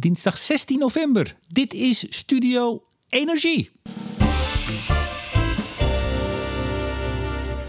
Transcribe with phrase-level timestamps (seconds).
[0.00, 1.34] dinsdag 16 november.
[1.48, 3.70] Dit is Studio Energie.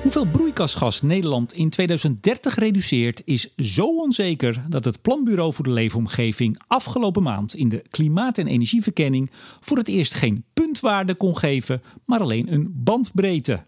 [0.02, 6.62] Hoeveel broeikasgas Nederland in 2030 reduceert is zo onzeker dat het Planbureau voor de Leefomgeving
[6.68, 12.20] afgelopen maand in de klimaat- en energieverkenning voor het eerst geen puntwaarde kon geven, maar
[12.20, 13.66] alleen een bandbreedte.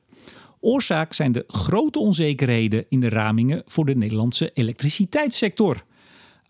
[0.60, 5.84] Oorzaak zijn de grote onzekerheden in de ramingen voor de Nederlandse elektriciteitssector.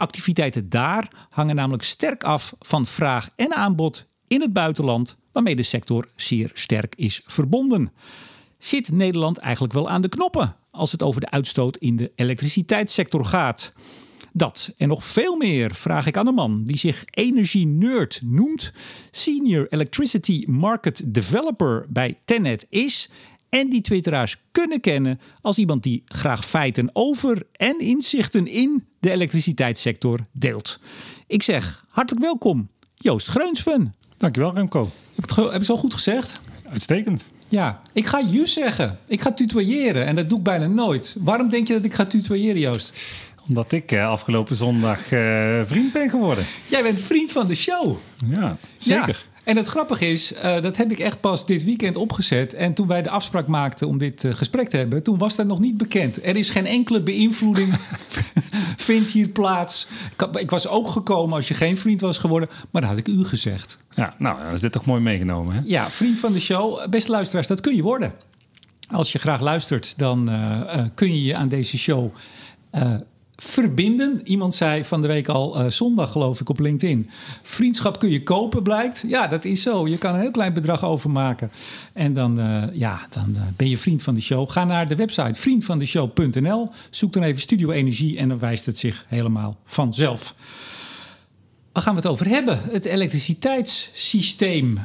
[0.02, 5.64] Activiteiten daar hangen namelijk sterk af van vraag en aanbod in het buitenland, waarmee de
[5.64, 7.91] sector zeer sterk is verbonden.
[8.57, 13.25] Zit Nederland eigenlijk wel aan de knoppen als het over de uitstoot in de elektriciteitssector
[13.25, 13.74] gaat?
[14.33, 18.74] Dat en nog veel meer vraag ik aan een man die zich energie-nerd noemt,
[19.11, 23.10] Senior Electricity Market Developer bij Tenet is
[23.51, 29.11] en die twitteraars kunnen kennen als iemand die graag feiten over en inzichten in de
[29.11, 30.79] elektriciteitssector deelt.
[31.27, 33.95] Ik zeg hartelijk welkom, Joost Greunsven.
[34.17, 34.91] Dankjewel Remco.
[35.16, 36.41] Heb ik het, heb ik zo goed gezegd?
[36.72, 37.31] Uitstekend.
[37.47, 38.99] Ja, ik ga je zeggen.
[39.07, 41.16] Ik ga tutoyeren en dat doe ik bijna nooit.
[41.19, 43.17] Waarom denk je dat ik ga tutoyeren, Joost?
[43.47, 46.45] Omdat ik eh, afgelopen zondag eh, vriend ben geworden.
[46.67, 47.97] Jij bent vriend van de show.
[48.25, 49.25] Ja, zeker.
[49.25, 49.30] Ja.
[49.44, 52.53] En het grappige is, uh, dat heb ik echt pas dit weekend opgezet.
[52.53, 55.45] En toen wij de afspraak maakten om dit uh, gesprek te hebben, toen was dat
[55.45, 56.25] nog niet bekend.
[56.25, 57.73] Er is geen enkele beïnvloeding
[58.78, 59.88] vindt hier plaats.
[60.17, 63.08] Ik, ik, was ook gekomen als je geen vriend was geworden, maar dat had ik
[63.08, 63.78] u gezegd.
[63.95, 65.56] Ja, nou, is dit toch mooi meegenomen.
[65.56, 65.62] Hè?
[65.64, 66.89] Ja, vriend van de show.
[66.89, 68.14] Beste luisteraars, dat kun je worden.
[68.89, 72.12] Als je graag luistert, dan uh, kun je je aan deze show
[73.44, 74.22] verbinden.
[74.23, 77.09] Iemand zei van de week al, uh, zondag geloof ik op LinkedIn.
[77.42, 79.03] Vriendschap kun je kopen, blijkt.
[79.08, 79.88] Ja, dat is zo.
[79.88, 81.52] Je kan een heel klein bedrag overmaken.
[81.94, 84.50] En dan, uh, ja, dan uh, ben je vriend van de show.
[84.50, 86.69] Ga naar de website vriendvandeshow.nl.
[86.89, 90.36] Zoek dan even Studio Energie en dan wijst het zich helemaal vanzelf.
[91.72, 92.59] Waar gaan we het over hebben?
[92.64, 94.80] Het elektriciteitssysteem.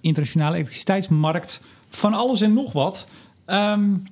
[0.00, 1.60] internationale elektriciteitsmarkt.
[1.90, 3.06] Van alles en nog wat.
[3.46, 4.04] Um,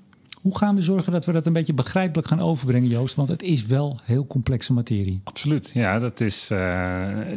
[0.46, 3.14] hoe gaan we zorgen dat we dat een beetje begrijpelijk gaan overbrengen, Joost?
[3.14, 5.20] Want het is wel heel complexe materie.
[5.24, 6.58] Absoluut, ja, dat is uh,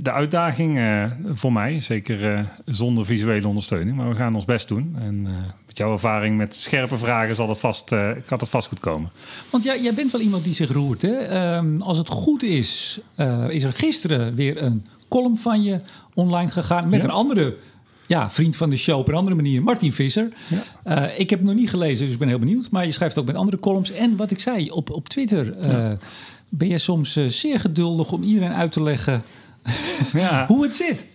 [0.01, 1.79] de uitdaging uh, voor mij.
[1.79, 4.95] Zeker uh, zonder visuele ondersteuning, maar we gaan ons best doen.
[4.99, 5.21] En
[5.65, 7.89] met jouw ervaring met scherpe vragen zal het vast,
[8.25, 9.11] kan het vast goed komen.
[9.49, 11.01] Want ja, jij bent wel iemand die zich roert.
[11.01, 11.55] Hè?
[11.57, 12.99] Um, als het goed is,
[13.49, 15.79] is er gisteren weer een column van je
[16.13, 17.05] online gegaan met ja.
[17.05, 17.55] een andere
[18.09, 20.31] ja, vriend van de show op een andere manier, Martin Visser.
[20.83, 21.07] Ja.
[21.07, 22.69] Uh, ik heb nog niet gelezen, dus ik ben heel benieuwd.
[22.71, 23.91] Maar je schrijft ook met andere columns.
[23.91, 25.97] En wat ik zei, op, op Twitter uh, ja.
[26.49, 29.23] ben je soms uh, zeer geduldig om iedereen uit te leggen
[30.13, 30.45] ja.
[30.47, 31.05] hoe het zit.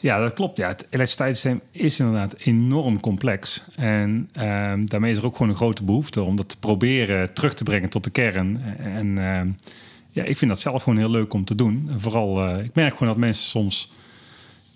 [0.00, 0.56] Ja, dat klopt.
[0.56, 3.62] Ja, het elektriciteitssysteem is inderdaad enorm complex.
[3.76, 7.54] En ehm, daarmee is er ook gewoon een grote behoefte om dat te proberen terug
[7.54, 8.62] te brengen tot de kern.
[8.78, 9.48] En ehm,
[10.10, 11.88] ja, ik vind dat zelf gewoon heel leuk om te doen.
[11.92, 13.90] En vooral, ik merk gewoon dat mensen soms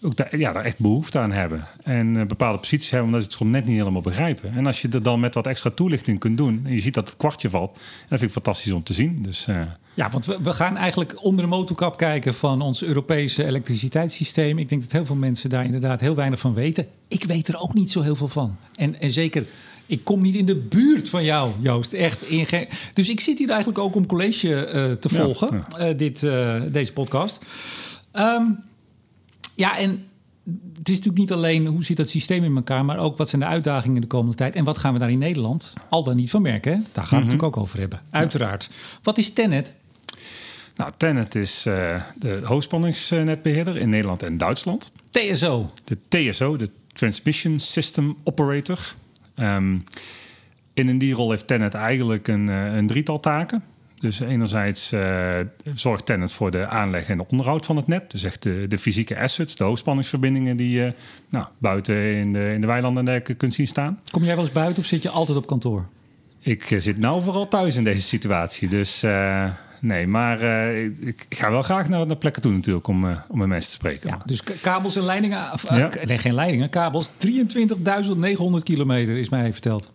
[0.02, 1.66] ook daar, ja, daar echt behoefte aan hebben.
[1.82, 4.52] En uh, bepaalde posities hebben omdat ze het gewoon net niet helemaal begrijpen.
[4.54, 7.08] En als je er dan met wat extra toelichting kunt doen en je ziet dat
[7.08, 7.72] het kwartje valt,
[8.08, 9.22] dat vind ik fantastisch om te zien.
[9.22, 9.60] Dus, uh...
[9.94, 14.58] Ja, want we, we, gaan eigenlijk onder de motorkap kijken van ons Europese elektriciteitssysteem.
[14.58, 16.86] Ik denk dat heel veel mensen daar inderdaad heel weinig van weten.
[17.08, 18.56] Ik weet er ook niet zo heel veel van.
[18.74, 19.46] En, en zeker
[19.86, 21.92] ik kom niet in de buurt van jou, Joost.
[21.92, 22.22] Echt.
[22.22, 22.46] In
[22.92, 25.92] dus ik zit hier eigenlijk ook om college uh, te volgen, ja, ja.
[25.92, 26.20] Dit,
[26.72, 27.44] deze podcast.
[28.12, 28.69] Um,
[29.60, 29.90] ja, en
[30.78, 33.40] het is natuurlijk niet alleen hoe zit dat systeem in elkaar, maar ook wat zijn
[33.40, 36.30] de uitdagingen de komende tijd en wat gaan we daar in Nederland al dan niet
[36.30, 36.72] van merken.
[36.72, 36.78] Hè?
[36.78, 37.16] Daar gaan we mm -hmm.
[37.16, 38.00] het natuurlijk ook over hebben.
[38.10, 38.70] Uiteraard.
[39.02, 39.74] Wat is Tenet?
[40.76, 44.92] Nou, Tenet is uh, de hoogspanningsnetbeheerder in Nederland en Duitsland.
[45.10, 45.70] TSO.
[45.84, 48.94] De TSO, de Transmission System Operator.
[49.36, 49.84] Um,
[50.74, 53.62] in die rol heeft Tenet eigenlijk een, een drietal taken.
[54.00, 55.30] Dus enerzijds uh,
[55.74, 58.10] zorgt Tennet voor de aanleg en onderhoud van het net.
[58.10, 60.92] Dus echt de, de fysieke assets, de hoogspanningsverbindingen die je
[61.28, 64.00] nou, buiten in de, in de weilanden en kunt zien staan.
[64.10, 65.88] Kom jij wel eens buiten of zit je altijd op kantoor?
[66.38, 68.68] Ik uh, zit nou vooral thuis in deze situatie.
[68.68, 69.50] Dus uh,
[69.80, 70.42] nee, maar
[70.74, 73.76] ik, ik, ga wel graag naar, naar plekken toe natuurlijk om, om met mensen te
[73.76, 74.08] spreken.
[74.08, 75.90] Ja, dus kabels en leidingen, of, ja.
[76.04, 77.14] nee geen leidingen, kabels, 23.900
[78.62, 79.90] kilometer is mij verteld.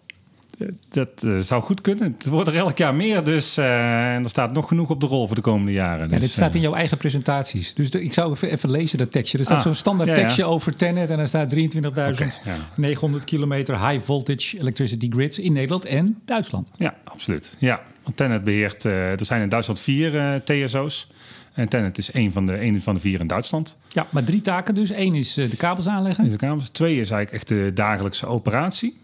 [0.90, 2.12] Dat uh, zou goed kunnen.
[2.12, 5.08] Het wordt er elk jaar meer, dus uh, en er staat nog genoeg op de
[5.08, 6.04] rol voor de komende jaren.
[6.04, 7.74] Ja, dus, dit staat in jouw eigen presentaties.
[7.74, 9.38] Dus de, ik zou even, even, lezen dat tekstje.
[9.38, 10.50] Er staat ah, zo'n standaard ja, tekstje ja.
[10.50, 16.22] over Tenet en er staat 23.900 okay, kilometer high voltage electricity grids in Nederland en
[16.26, 16.72] Duitsland.
[16.78, 17.56] Ja, absoluut.
[17.60, 21.08] Ja, want Tenet beheert, uh, er zijn in Duitsland vier TSO's.
[21.54, 23.78] En Tenet is één van, de, één van de vier in Duitsland.
[23.90, 24.90] Ja, maar drie taken dus.
[24.90, 26.30] Eén is de kabels aanleggen.
[26.30, 26.70] De kabels.
[26.70, 29.04] Twee is eigenlijk echt de dagelijkse operatie.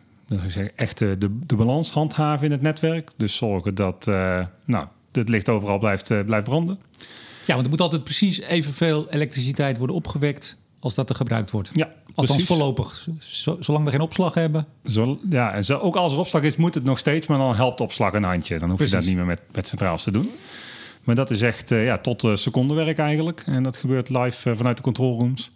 [0.75, 3.09] Echt de, de, de balans handhaven in het netwerk.
[3.17, 6.79] Dus zorgen dat uh, nou, het licht overal blijft, uh, blijft branden.
[7.47, 11.69] want er moet altijd precies evenveel elektriciteit worden opgewekt als dat er gebruikt wordt.
[11.73, 12.45] Ja, Althans precies.
[12.45, 13.07] voorlopig.
[13.19, 14.65] Zo- zolang we geen opslag hebben.
[14.85, 17.55] Zo, ja, en zo, ook als er opslag is, moet het nog steeds, maar dan
[17.55, 18.59] helpt opslag een handje.
[18.59, 20.29] Dan hoef je dat niet meer met, met centraals te doen.
[21.03, 23.43] Maar dat is echt eh, ja, tot eh, secondenwerk eigenlijk.
[23.45, 25.49] En dat gebeurt live eh, vanuit de control rooms.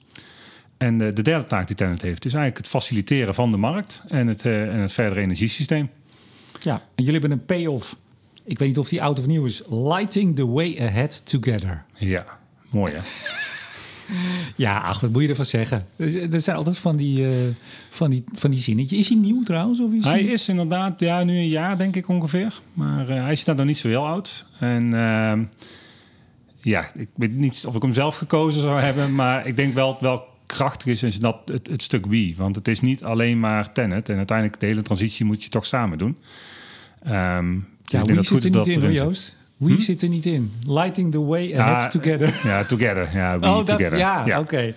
[0.77, 4.03] En eh, de derde taak die Tennet heeft, is eigenlijk het faciliteren van de markt
[4.07, 5.89] en het, eh, en het verdere energiesysteem.
[6.61, 6.73] Ja.
[6.73, 7.95] En jullie hebben een payoff.
[8.43, 9.61] Ik weet niet of die oud of nieuw is.
[9.69, 11.85] Lighting the way ahead together.
[11.93, 12.25] Ja,
[12.69, 12.99] mooi hè?
[14.55, 15.85] Ja, ach, wat moet je ervan zeggen?
[16.31, 17.31] Er zijn altijd van die, eh,
[17.89, 18.99] van die, van die zinnetjes.
[18.99, 19.79] Is hij nieuw trouwens?
[19.79, 22.59] Of is Hij is inderdaad ja, nu een jaar, denk ik ongeveer.
[22.73, 24.45] Maar hij is daar nog niet zo heel oud.
[24.59, 25.43] En ehm,
[26.61, 29.15] ja, ik weet niet of ik hem zelf gekozen zou hebben.
[29.15, 32.35] Maar ik denk wel wel krachtig is, is dat het, het stuk wie.
[32.37, 34.09] Want het is niet alleen maar Tenet.
[34.09, 36.17] En uiteindelijk de hele transitie moet je toch samen doen.
[37.03, 38.91] Dus Ja, wie zit er niet in, erin.
[38.93, 39.35] Joost?
[39.57, 40.51] Wie zit er niet in?
[40.67, 42.39] Lighting the way ahead Ja, together.
[42.49, 43.09] Ja, together.
[43.13, 43.97] Ja, we Oh, dat, together.
[43.97, 44.73] ja, oké.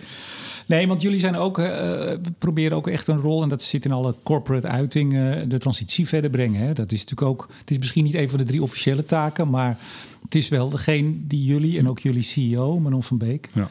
[0.66, 3.84] Nee, want jullie zijn ook, eh, we proberen ook echt een rol, en dat zit
[3.84, 6.60] in alle corporate uitingen, de transitie verder brengen.
[6.66, 6.72] Hè.
[6.72, 9.78] Dat is natuurlijk ook, het is misschien niet een van de drie officiële taken, maar
[10.22, 13.68] het is wel degene die jullie en ook jullie CEO, Manon van Beek, Ja.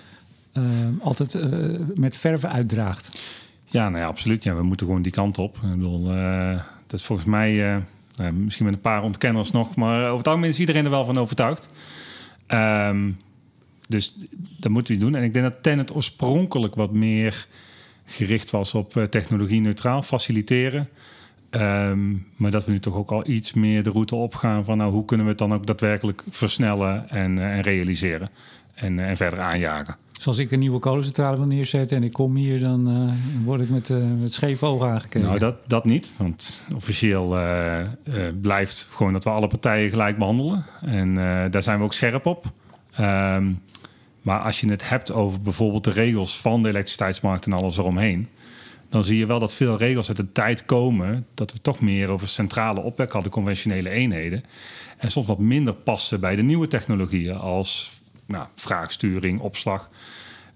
[0.58, 1.50] Eh, altijd eh,
[1.94, 3.22] met verve uitdraagt.
[3.70, 4.44] Ja, nou ja, absoluut.
[4.44, 5.56] Ja, we moeten gewoon die kant op.
[5.56, 7.78] Ik bedoel, eh, dat is volgens mij, eh,
[8.16, 11.06] nou, misschien met een paar ontkenners nog, maar over het algemeen is iedereen er wel
[11.06, 11.70] van overtuigd.
[12.48, 13.12] Ehm,
[13.88, 14.16] dus
[14.60, 15.16] dat moeten we doen.
[15.16, 17.48] En ik denk dat Tenet oorspronkelijk wat meer
[18.06, 20.90] gericht was op technologie neutraal, faciliteren.
[21.50, 24.92] Ehm, maar dat we nu toch ook al iets meer de route opgaan van nou,
[24.92, 28.30] hoe kunnen we het dan ook daadwerkelijk versnellen en, en realiseren
[28.74, 29.96] en, en verder aanjagen.
[30.18, 33.70] Zoals ik een nieuwe kolencentrale wil neerzetten en ik kom hier, dan eh, word ik
[33.70, 35.28] met, eh, met scheve ogen aangekeken.
[35.28, 36.12] Nou, dat, dat niet.
[36.18, 37.84] Want officieel eh,
[38.42, 40.66] blijft gewoon dat we alle partijen gelijk behandelen.
[40.82, 41.14] En
[41.52, 42.52] daar zijn we ook scherp op.
[42.96, 43.52] Ehm,
[44.22, 48.28] maar als je het hebt over bijvoorbeeld de regels van de elektriciteitsmarkt en alles eromheen.
[48.90, 52.10] Dan zie je wel dat veel regels uit de tijd komen dat we toch meer
[52.10, 54.44] over centrale opwek hadden, conventionele eenheden.
[54.98, 57.97] En soms wat minder passen bij de nieuwe technologieën als
[58.28, 59.90] nou, vraagsturing, opslag.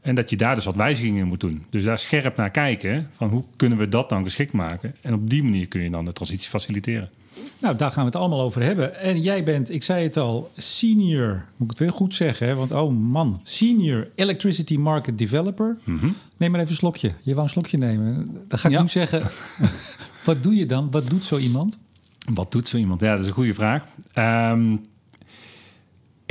[0.01, 1.65] En dat je daar dus wat wijzigingen in moet doen.
[1.69, 4.95] Dus daar scherp naar kijken van hoe kunnen we dat dan geschikt maken.
[5.01, 7.09] En op die manier kun je dan de transitie faciliteren.
[7.59, 8.99] Nou, daar gaan we het allemaal over hebben.
[8.99, 12.55] En jij bent, ik zei het al, senior, moet ik het weer goed zeggen, hè?
[12.55, 15.77] want oh man, senior electricity market developer.
[16.37, 17.11] Neem maar even een slokje.
[17.21, 18.15] Je wou een slokje nemen.
[18.47, 18.81] Dan ga ik Ja.
[18.81, 19.21] nu zeggen,
[20.25, 20.91] wat doe je dan?
[20.91, 21.77] Wat doet zo iemand?
[22.33, 22.99] Wat doet zo iemand?
[22.99, 23.85] Ja, dat is een goede vraag.
[24.13, 24.75] Ehm,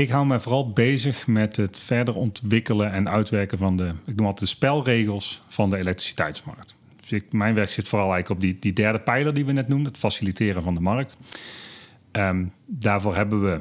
[0.01, 4.27] ik hou me vooral bezig met het verder ontwikkelen en uitwerken van de, ik noem
[4.27, 6.75] altijd de spelregels van de elektriciteitsmarkt.
[6.97, 9.69] Dus ik, mijn werk zit vooral eigenlijk op die, die derde pijler die we net
[9.69, 11.17] noemden, het faciliteren van de markt.
[12.11, 13.61] Ehm, daarvoor hebben we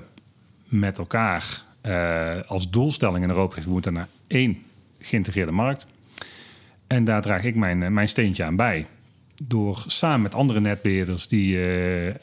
[0.64, 4.64] met elkaar eh, als doelstelling in Europa, we moeten naar één
[5.00, 5.88] geïntegreerde markt.
[6.88, 8.88] En daar draag ik mijn, eh, mijn steentje aan bij.
[9.44, 12.16] Door samen met andere netbeheerders die, eh, eh,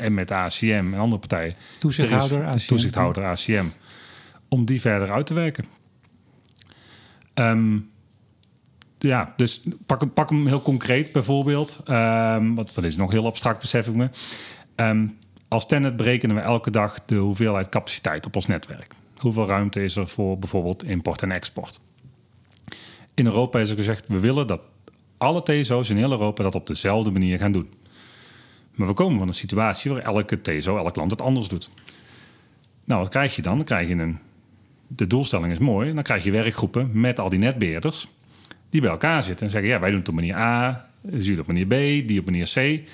[0.00, 1.54] en met ACM en andere partijen.
[1.78, 2.66] Toezichthouder, er ACM.
[2.66, 3.66] Toezichthouder ACM.
[4.48, 5.64] Om die verder uit te werken.
[7.34, 7.78] Ehm,
[8.98, 11.80] ja, dus pak, hem- pak hem heel concreet bijvoorbeeld.
[11.84, 14.10] Ehm wat, wat is nog heel abstract, besef ik me.
[14.74, 15.06] Ehm,
[15.48, 18.94] als Tenet berekenen we elke dag de hoeveelheid capaciteit op ons netwerk.
[19.16, 21.80] Hoeveel ruimte is er voor bijvoorbeeld import en export?
[23.14, 24.60] In Europa is er gezegd, we willen dat
[25.18, 27.68] alle TSO's in heel Europa dat op dezelfde manier gaan doen.
[28.74, 31.70] Maar we komen van een situatie waar elke TSO, elk land het anders doet.
[32.84, 33.56] Nou, wat krijg je dan?
[33.56, 34.18] Dan krijg je een...
[34.86, 35.94] De doelstelling is mooi.
[35.94, 38.08] Dan krijg je werkgroepen met al die netbeheerders...
[38.70, 39.70] die bij elkaar zitten en zeggen...
[39.70, 42.88] ja, wij doen het op manier A, jullie op manier B, die op manier C.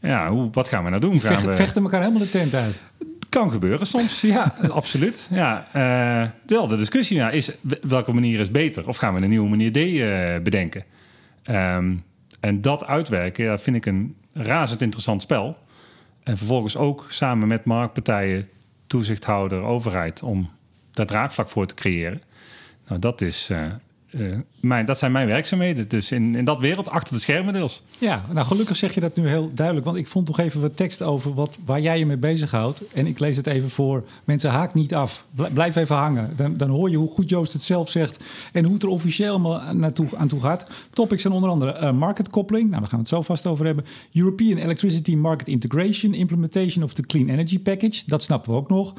[0.00, 1.20] Ja, hoe, wat gaan we nou doen?
[1.20, 1.56] Gaan Vechten, we...
[1.56, 2.82] vechten elkaar helemaal de tent uit.
[3.28, 5.28] Kan gebeuren soms, ja, absoluut.
[5.30, 7.50] Ja, eh wel de discussie ja, is
[7.82, 8.88] welke manier is beter?
[8.88, 10.84] Of gaan we een nieuwe manier D eh, bedenken?
[11.48, 11.96] Ehm,
[12.40, 15.58] en dat uitwerken ja, vind ik een razend interessant spel.
[16.22, 18.48] En vervolgens ook samen met marktpartijen,
[18.86, 20.22] toezichthouder, overheid...
[20.22, 20.50] om
[20.90, 22.22] daar draagvlak voor te creëren.
[22.86, 23.62] Nou, dat, is, eh,
[24.10, 24.20] eh,
[24.60, 25.88] mijn, dat zijn mijn werkzaamheden.
[25.88, 27.82] Dus in, in dat wereld, achter de schermen deels.
[27.98, 29.86] Ja, nou gelukkig zeg je dat nu heel duidelijk.
[29.86, 32.82] Want ik vond nog even wat tekst over wat, waar jij je mee bezighoudt.
[32.92, 34.04] En ik lees het even voor.
[34.24, 35.24] Mensen, haak niet af.
[35.30, 36.32] Bl- Blijf even hangen.
[36.36, 38.24] Dan, dan hoor je hoe goed Joost het zelf zegt.
[38.52, 39.38] En hoe het er officieel
[39.72, 40.66] naartoe, aan toe gaat.
[40.92, 42.68] Topics zijn onder andere uh, market coupling.
[42.68, 43.84] Nou, daar gaan we het zo vast over hebben.
[44.12, 46.14] European Electricity Market Integration.
[46.14, 48.02] Implementation of the Clean Energy Package.
[48.06, 48.92] Dat snappen we ook nog.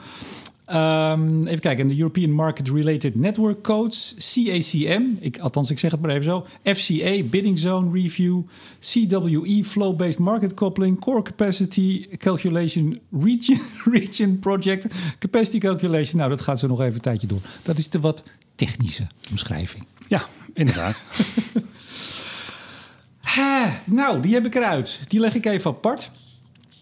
[0.69, 6.01] Ehm, even kijken, de European Market Related Network Codes, CACM, ik, althans ik zeg het
[6.01, 8.41] maar even zo, FCA, Bidding Zone Review,
[8.79, 13.59] CWE, Flow-Based Market Coupling, Core Capacity Calculation Region,
[13.93, 14.88] region Project,
[15.19, 17.41] Capacity Calculation, nou dat gaat zo nog even een tijdje door.
[17.63, 18.23] Dat is de wat
[18.55, 19.85] technische omschrijving.
[20.07, 21.03] Ja, inderdaad.
[23.29, 24.99] Ha, nou, die heb ik eruit.
[25.07, 26.11] Die leg ik even apart.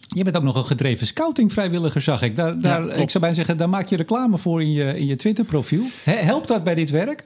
[0.07, 2.35] Je bent ook nog een gedreven scouting-vrijwilliger, zag ik.
[2.35, 5.15] Daar, daar, ik zou bijna zeggen, daar maak je reclame voor in je, in je
[5.15, 5.83] Twitter-profiel.
[6.03, 7.23] He- Helpt dat bij dit werk?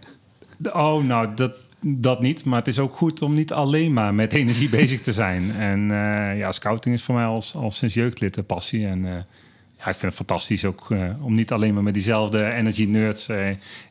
[0.73, 2.45] Oh, nou, dat, dat niet.
[2.45, 5.51] Maar het is ook goed om niet alleen maar met energie bezig te zijn.
[5.55, 8.85] En eh, ja, scouting is voor mij als, als sinds jeugdlid een passie.
[8.87, 9.11] En eh,
[9.77, 13.27] ja, ik vind het fantastisch ook eh, om niet alleen maar met diezelfde energy nerds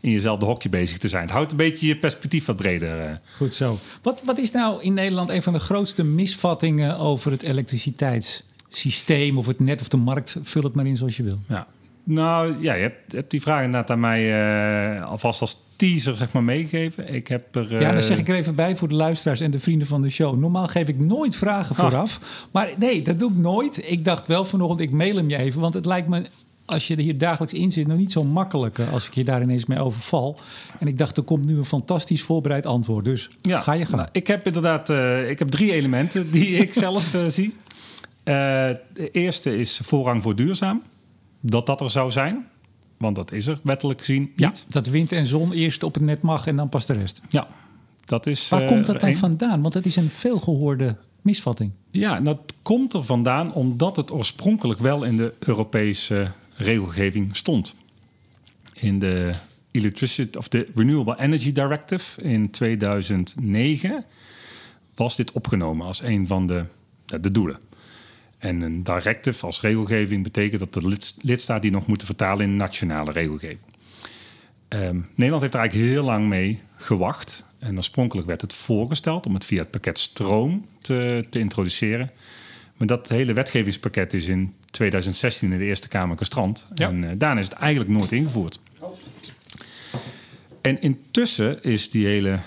[0.01, 1.23] in jezelfde hokje bezig te zijn.
[1.23, 3.01] Het houdt een beetje je perspectief wat breder.
[3.01, 3.11] eh.
[3.37, 3.79] Goed zo.
[4.03, 7.43] Wat, wat is nou in Nederland een van de grootste misvattingen over het
[8.71, 10.37] elektriciteitssysteem of het net of de markt?
[10.43, 11.39] Vul het maar in zoals je wil.
[11.49, 11.67] Ja.
[12.05, 14.33] Nou ja, je hebt, hebt die vraag inderdaad aan mij
[14.97, 17.15] eh, alvast als teaser zeg maar meegegeven.
[17.15, 17.71] Ik heb er...
[17.81, 20.03] Ja, eh, dan zeg ik er even bij voor de luisteraars en de vrienden van
[20.03, 20.39] de show.
[20.39, 21.81] Normaal geef ik nooit vragen Ah.
[21.83, 22.21] vooraf.
[22.53, 23.91] Maar nee, dat doe ik nooit.
[23.91, 25.61] Ik dacht wel vanochtend, ik mail hem je even.
[25.61, 26.23] Want het lijkt me,
[26.65, 29.25] als je er hier dagelijks in zit, nog niet zo makkelijk eh, als ik je
[29.25, 30.39] daar ineens mee overval.
[30.79, 33.05] En ik dacht, er komt nu een fantastisch voorbereid antwoord.
[33.05, 33.97] Dus Ja, ga je gang.
[33.97, 37.53] nou, ik heb inderdaad eh, ik heb drie elementen die ik zelf eh, zie.
[38.31, 40.83] Eh, de eerste is voorrang voor duurzaam.
[41.41, 42.47] Dat dat er zou zijn.
[42.97, 44.65] Want dat is er wettelijk gezien ja, niet.
[44.69, 47.21] dat wind en zon eerst op het net mag en dan pas de rest.
[47.29, 47.49] Ja,
[48.05, 48.49] dat is.
[48.49, 49.19] Waar eh, komt dat dan één.
[49.19, 49.63] vandaan?
[49.63, 51.71] Want het is een veelgehoorde misvatting.
[51.91, 57.75] Ja, dat komt er vandaan omdat het oorspronkelijk wel in de Europese regelgeving stond.
[58.73, 59.31] In de
[59.71, 64.05] Electricity of de Renewable Energy Directive in 2009
[64.95, 66.65] was dit opgenomen als een van de,
[67.21, 67.59] de doelen.
[68.41, 72.57] En een directive als regelgeving betekent dat de lid- lidstaten die nog moeten vertalen in
[72.57, 73.61] nationale regelgeving.
[74.69, 77.45] Ehm, Nederland heeft er eigenlijk heel lang mee gewacht.
[77.59, 82.11] En oorspronkelijk werd het voorgesteld om het via het pakket stroom te, te introduceren.
[82.77, 86.69] Maar dat hele wetgevingspakket is in 2016 in de Eerste Kamer gestrand.
[86.75, 86.89] Ja.
[86.89, 88.61] En eh, daarna is het eigenlijk nooit ingevoerd.
[90.61, 92.39] En intussen is die hele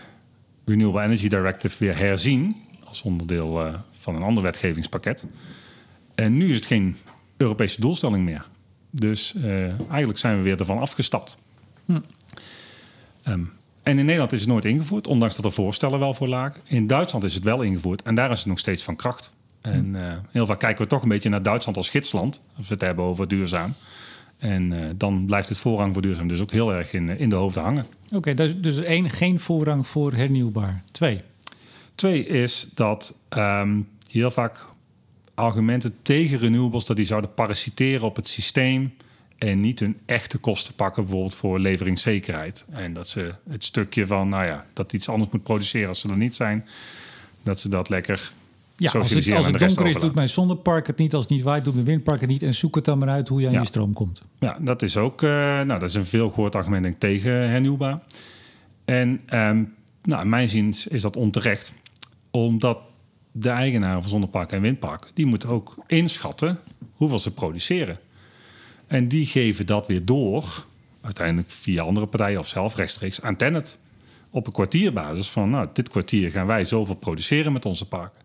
[0.65, 5.25] Renewable Energy Directive weer herzien als onderdeel eh, van een ander wetgevingspakket.
[6.15, 6.97] En nu is het geen
[7.37, 8.47] Europese doelstelling meer.
[8.89, 11.37] Dus eh, eigenlijk zijn we weer ervan afgestapt.
[13.23, 13.43] Ehm,
[13.83, 16.61] en in Nederland is het nooit ingevoerd, ondanks dat er voorstellen wel voor lagen.
[16.63, 19.33] In Duitsland is het wel ingevoerd en daar is het nog steeds van kracht.
[19.61, 22.73] En eh, heel vaak kijken we toch een beetje naar Duitsland als gidsland, als we
[22.73, 23.73] het hebben over duurzaam.
[24.37, 27.29] En eh, dan blijft het voorrang voor duurzaam dus ook heel erg in, eh, in
[27.29, 27.85] de hoofden hangen.
[28.15, 30.83] Oké, dus, dus één, geen voorrang voor hernieuwbaar.
[30.91, 31.21] Twee,
[31.95, 34.65] Twee is dat ehm, heel vaak
[35.33, 36.85] argumenten tegen renewables...
[36.85, 38.93] dat die zouden parasiteren op het systeem...
[39.37, 42.65] en niet hun echte kosten pakken, bijvoorbeeld voor leveringszekerheid.
[42.69, 46.09] En dat ze het stukje van, nou ja, dat iets anders moet produceren als ze
[46.09, 46.67] er niet zijn...
[47.43, 48.31] dat ze dat lekker
[48.77, 51.13] Ja, als het, als het donker is, doet mijn zonnepark het niet.
[51.13, 52.43] Als het niet waait, doet mijn windpark het niet.
[52.43, 53.59] En zoek het dan maar uit hoe je aan Ja.
[53.59, 54.21] je stroom komt.
[54.39, 57.99] Ja, dat is ook eh, nou, dat is een veel gehoord argument denk tegen hernieuwbaar.
[58.85, 59.63] En ehm,
[60.03, 61.73] nou, in mijn zin is dat onterecht.
[62.31, 62.83] Omdat
[63.35, 65.11] de eigenaren van zonneparken en windparken...
[65.13, 66.59] die moeten ook inschatten
[66.95, 67.99] hoeveel ze produceren.
[68.87, 70.65] En die geven dat weer door...
[71.01, 73.77] uiteindelijk via andere partijen of zelf rechtstreeks aan Tennet.
[74.29, 75.49] Op een kwartierbasis van...
[75.49, 78.21] nou, dit kwartier gaan wij zoveel produceren met onze parken.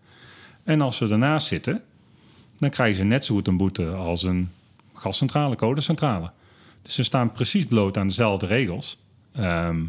[0.64, 1.82] En als ze ernaast zitten...
[2.58, 4.50] dan krijgen ze net zo goed een boete als een
[4.94, 6.30] gascentrale, kolencentrale.
[6.82, 8.98] Dus ze staan precies bloot aan dezelfde regels.
[9.32, 9.84] Ehm,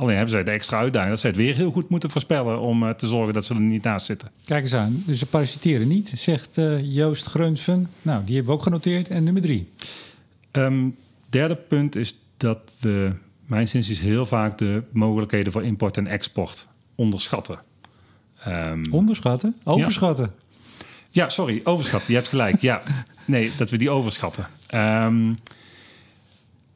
[0.00, 2.82] alleen hebben zij de extra uitdaging dat zij het weer heel goed moeten voorspellen om
[2.82, 4.30] eh, te zorgen dat ze er niet naast zitten.
[4.44, 5.02] Kijk eens aan.
[5.06, 7.90] Dus ze parasiteren niet, zegt eh, Joost Grunsen.
[8.02, 9.08] Nou, die hebben we ook genoteerd.
[9.08, 9.68] En nummer drie.
[10.50, 10.88] Ehm,
[11.28, 13.12] derde punt is dat we,
[13.46, 17.58] mijn zins is heel vaak de mogelijkheden voor import en export onderschatten.
[18.44, 19.56] Ehm, Onderschatten?
[19.64, 20.32] Overschatten?
[21.10, 22.10] Ja, sorry, overschatten.
[22.10, 22.60] Je hebt gelijk.
[22.60, 22.82] Ja,
[23.24, 24.46] nee, dat we die overschatten.
[24.66, 25.32] Ehm,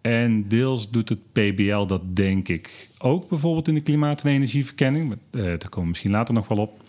[0.05, 5.09] en deels doet het PBL dat, denk ik, ook bijvoorbeeld in de klimaat- en energieverkenning.
[5.09, 6.83] Maar, eh, daar komen we misschien later nog wel op.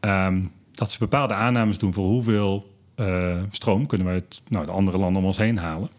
[0.00, 0.40] Ehm,
[0.70, 4.98] dat ze bepaalde aannames doen voor hoeveel eh, stroom kunnen we uit nou, de andere
[4.98, 5.90] landen om ons heen halen.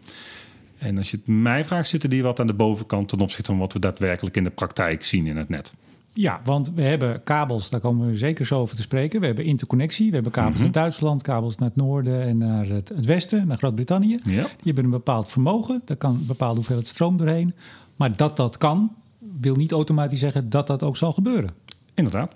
[0.78, 3.60] En als je het mij vraagt, zitten die wat aan de bovenkant ten opzichte van
[3.60, 5.74] wat we daadwerkelijk in de praktijk zien in het net.
[6.16, 9.20] Ja, want we hebben kabels, daar komen we zeker zo over te spreken.
[9.20, 10.08] We hebben interconnectie.
[10.08, 13.56] We hebben kabels naar Duitsland, kabels naar het noorden en naar het, het westen, naar
[13.56, 14.18] Groot-Brittannië.
[14.22, 14.42] Ja.
[14.42, 15.82] Die hebben een bepaald vermogen.
[15.84, 17.54] Daar kan een bepaalde hoeveelheid stroom doorheen.
[17.96, 18.92] Maar dat dat kan,
[19.40, 21.50] wil niet automatisch zeggen dat dat ook zal gebeuren.
[21.94, 22.32] Inderdaad.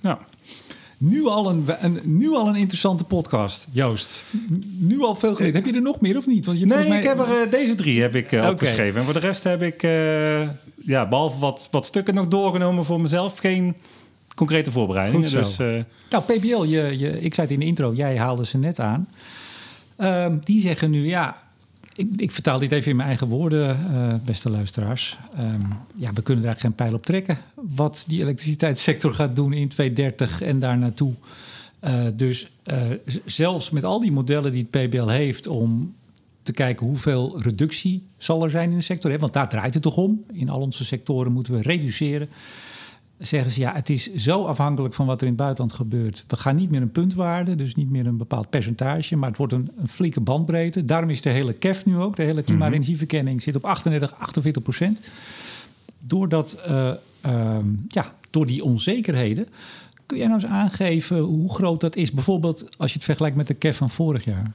[0.00, 0.18] Ja.
[0.98, 4.24] Nu al een, een, nu al een interessante podcast, Joost.
[4.78, 5.54] Nu al veel geleerd.
[5.54, 6.46] Heb je er nog meer of niet?
[6.46, 6.98] Want je nee, mij...
[6.98, 8.98] ik heb er, uh, deze drie heb ik uh, opgeschreven.
[8.98, 10.40] En voor de rest heb ik, uh,
[10.76, 13.76] ja, behalve wat, wat stukken nog doorgenomen voor mezelf, geen
[14.34, 15.30] concrete voorbereidingen.
[15.30, 15.56] Dus,
[16.10, 19.08] nou, PBL, je, je, ik zei het in de intro, jij haalde ze net aan.
[19.96, 21.36] Ehm, die zeggen nu, ja,
[21.98, 25.18] ik, ik, vertaal dit even in mijn eigen woorden, uh, beste luisteraars.
[25.38, 27.38] Um, ja, we kunnen eigenlijk geen pijl op trekken.
[27.54, 31.12] Wat die elektriciteitssector gaat doen in 2030 en daar naartoe.
[31.84, 32.90] Uh, dus uh,
[33.24, 35.94] zelfs met al die modellen die het PBL heeft om
[36.42, 39.10] te kijken hoeveel reductie zal er zijn in de sector.
[39.10, 39.18] Hè?
[39.18, 40.24] Want daar draait het toch om.
[40.32, 42.28] In al onze sectoren moeten we reduceren
[43.18, 46.24] zeggen ze ja, het is zo afhankelijk van wat er in het buitenland gebeurt.
[46.26, 49.52] We gaan niet meer een puntwaarde, dus niet meer een bepaald percentage, maar het wordt
[49.52, 50.84] een, een flinke bandbreedte.
[50.84, 55.10] Daarom is de hele KEF nu ook, de hele klimaatenergieverkenning, zit op 38, 48 procent.
[55.98, 56.94] Doordat, uh,
[57.88, 59.46] ja, door die onzekerheden.
[60.06, 62.12] Kun jij nou eens aangeven hoe groot dat is?
[62.12, 64.52] Bijvoorbeeld als je het vergelijkt met de KEF van vorig jaar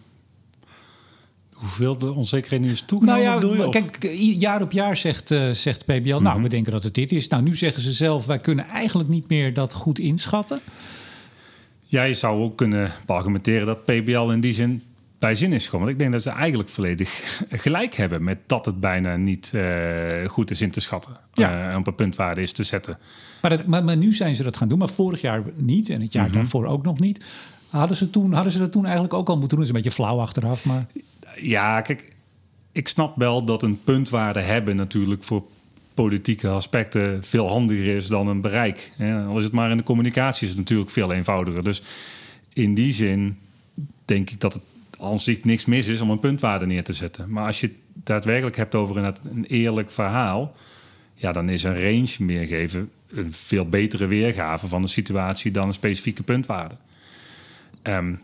[1.63, 3.24] hoeveel de onzekerheid nu is toegenomen?
[3.24, 4.08] Nou ja, kijk,
[4.39, 6.41] jaar op jaar zegt, uh, zegt PBL, nou, mhm.
[6.41, 7.27] we denken dat het dit is.
[7.27, 10.60] Nou, nu zeggen ze zelf, wij kunnen eigenlijk niet meer dat goed inschatten.
[11.84, 14.84] Ja, je zou ook kunnen argumenteren dat PBL in die zin
[15.20, 15.88] bij zin is gekomen.
[15.88, 19.63] Ik denk dat ze eigenlijk volledig gelijk hebben met dat het bijna niet uh,
[20.27, 21.17] goed is in te schatten.
[21.34, 21.72] Ja.
[21.72, 22.98] Uh, op een puntwaarde is te zetten.
[23.41, 26.01] Maar, dat, maar, maar, nu zijn ze dat gaan doen, maar vorig jaar niet en
[26.01, 26.36] het jaar mhm.
[26.36, 27.24] daarvoor ook nog niet.
[27.70, 29.65] Hadden ze, toen, hadden ze dat toen eigenlijk ook al moeten doen?
[29.65, 30.86] Dat is een beetje flauw achteraf, maar...
[31.35, 32.15] Ja, kijk,
[32.71, 35.43] ik snap wel dat een puntwaarde hebben natuurlijk voor
[35.93, 38.91] politieke aspecten veel handiger is dan een bereik.
[38.99, 41.63] Al is het maar in de communicatie is het natuurlijk veel eenvoudiger.
[41.63, 41.83] Dus
[42.53, 43.37] in die zin
[44.05, 44.61] denk ik dat het
[44.99, 47.29] aan zich niks mis is om een puntwaarde neer te zetten.
[47.29, 50.55] Maar als je het daadwerkelijk hebt over een, eerlijk verhaal,
[51.15, 55.73] ja, dan is een range meegeven een veel betere weergave van de situatie dan een
[55.73, 56.75] specifieke puntwaarde.
[57.83, 58.21] Um,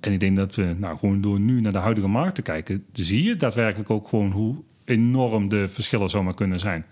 [0.00, 2.84] en ik denk dat we nou, gewoon door nu naar de huidige markt te kijken,
[2.92, 6.84] zie je daadwerkelijk ook gewoon hoe enorm de verschillen zomaar kunnen zijn.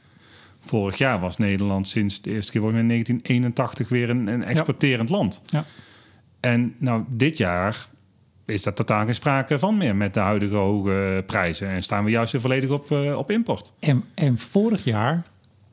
[0.60, 5.42] Vorig jaar was Nederland sinds de eerste keer in 1981 weer een, een exporterend land.
[5.46, 5.64] Ja.
[6.40, 7.88] En nou, dit jaar
[8.44, 11.68] is daar totaal geen sprake van meer met de huidige hoge prijzen.
[11.68, 13.72] En staan we juist weer volledig op, uh, op import.
[13.78, 15.24] En, en vorig jaar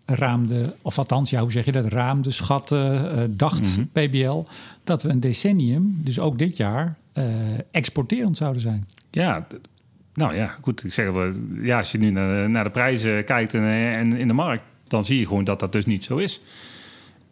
[0.06, 4.44] raamde, of althans, ja, hoe zeg je dat, raamde, schatten, uh, dacht mm PBL,
[4.84, 7.25] dat we een decennium, dus ook dit jaar, uh,
[7.71, 8.86] exporterend zouden zijn.
[9.12, 9.47] Ja,
[10.13, 10.84] nou ja, goed.
[10.84, 14.34] Ik zeg wel, ja, als je nu naar, de prijzen kijkt en, en, in de
[14.34, 16.41] markt, dan zie je gewoon dat dat dus niet zo is.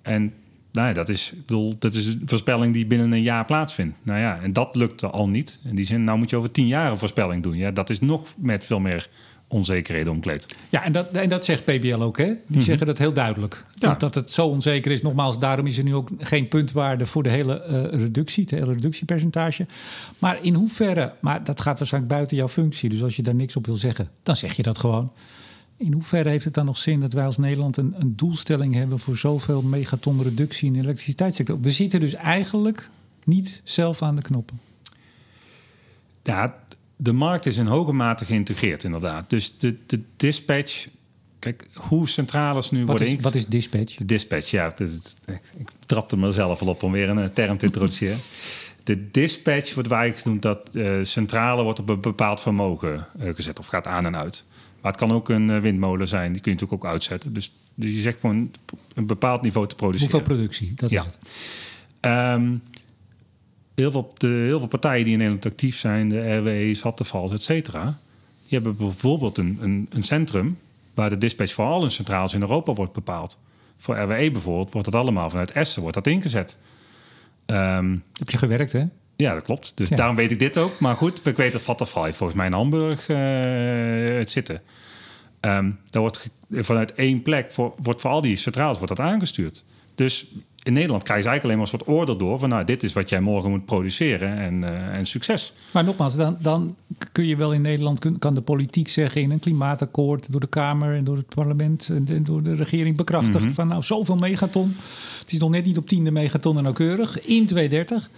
[0.01, 0.33] En
[0.71, 3.97] nou ja, dat is, ik bedoel, dat is een voorspelling die binnen een jaar plaatsvindt.
[4.03, 5.59] Nou ja, en dat lukte al niet.
[5.63, 7.57] In die zin, nou moet je over tien jaar een voorspelling doen.
[7.57, 9.09] Ja, dat is nog met veel meer
[9.53, 10.57] onzekerheden omkleed.
[10.69, 12.25] Ja, en dat, en dat zegt PBL ook, hè?
[12.25, 12.59] Die mhm.
[12.59, 13.65] zeggen dat heel duidelijk.
[13.75, 15.01] Dat, dat, het zo onzeker is.
[15.01, 18.73] Nogmaals, daarom is er nu ook geen puntwaarde voor de hele uh, reductie, het hele
[18.73, 19.65] reductiepercentage.
[20.19, 22.89] Maar in hoeverre, maar dat gaat waarschijnlijk buiten jouw functie.
[22.89, 25.11] Dus als je daar niks op wil zeggen, dan zeg je dat gewoon.
[25.77, 28.99] In hoeverre heeft het dan nog zin dat wij als Nederland een, een doelstelling hebben
[28.99, 31.61] voor zoveel megaton reductie in de elektriciteitssector?
[31.61, 32.89] We zitten dus eigenlijk
[33.23, 34.59] niet zelf aan de knoppen.
[36.23, 36.55] Ja,
[36.95, 39.29] de markt is in hoge mate geïntegreerd, inderdaad.
[39.29, 40.87] Dus de, de dispatch.
[41.39, 43.95] Kijk, hoe centrales nu wat worden is, Wat is dispatch?
[43.95, 44.73] De dispatch, ja.
[44.75, 44.93] Dus,
[45.25, 48.17] ik, ik trapte mezelf al op om weer een eh, term te introduceren.
[48.83, 53.59] de dispatch wordt eigenlijk genoemd dat uh, centrale wordt op een bepaald vermogen uh, gezet
[53.59, 54.43] of gaat aan en uit.
[54.81, 57.33] Maar het kan ook een windmolen zijn, die kun je natuurlijk ook uitzetten.
[57.33, 58.51] Dus, dus je zegt gewoon
[58.95, 60.11] een bepaald niveau te produceren.
[60.11, 60.73] Hoeveel productie?
[60.75, 61.01] Dat ja.
[61.01, 61.17] Is het.
[62.05, 62.61] Um,
[63.75, 67.41] heel veel, de, heel veel partijen die in Nederland actief zijn, de RWE's, Vattenfalls, et
[67.41, 67.83] cetera,
[68.41, 70.57] die hebben bijvoorbeeld een, een, een, centrum
[70.93, 73.39] waar de dispatch voor al hun centrales in Europa wordt bepaald.
[73.77, 76.57] Voor RWE bijvoorbeeld wordt dat allemaal vanuit Essen wordt dat ingezet.
[77.45, 78.83] Um, Heb je gewerkt, hè?
[79.15, 79.77] Ja, dat klopt.
[79.77, 80.79] Dus daarom weet ik dit ook.
[80.79, 83.17] Maar goed, ik weet dat Vattenfall volgens mij in Hamburg uh,
[84.17, 84.61] het zitten.
[85.41, 89.63] Um, daar wordt vanuit één plek voor, wordt voor al die centrales wordt dat aangestuurd.
[89.95, 90.25] Dus
[90.63, 92.93] in Nederland krijg je eigenlijk alleen maar een soort order door van nou, dit is
[92.93, 95.53] wat jij morgen moet produceren en, uh, en succes.
[95.71, 96.75] Maar nogmaals, dan, dan
[97.11, 100.95] kun je wel in Nederland, kan de politiek zeggen in een klimaatakkoord door de Kamer
[100.95, 103.53] en door het parlement en door de regering bekrachtigd mhm.
[103.53, 104.75] van nou, zoveel megaton.
[105.19, 108.09] Het is nog net niet op tiende megaton en nauwkeurig in 2030.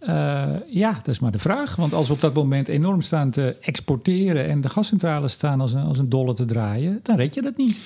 [0.00, 1.76] Uh, eh, ja, dat is maar de vraag.
[1.76, 5.72] Want als we op dat moment enorm staan te exporteren en de gascentrales staan als
[5.72, 7.78] een, als een dolle te draaien, dan red je dat niet.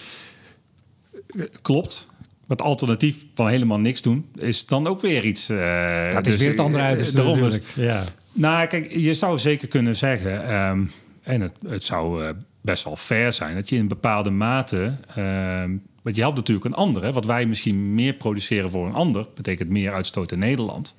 [1.63, 2.09] Klopt.
[2.49, 5.51] Het alternatief van helemaal niks doen is dan ook weer iets.
[5.51, 7.15] Uh, dat is dus, weer het andere uit.
[7.15, 7.61] Dus.
[7.75, 8.05] Ja.
[8.33, 10.91] Nou, kijk, je zou zeker kunnen zeggen, um,
[11.23, 12.29] en het, het zou uh,
[12.61, 15.63] best wel fair zijn, dat je in bepaalde mate uh,
[16.03, 17.03] Want je helpt natuurlijk een ander.
[17.03, 17.13] Hè?
[17.13, 20.97] Wat wij misschien meer produceren voor een ander, betekent meer uitstoot in Nederland.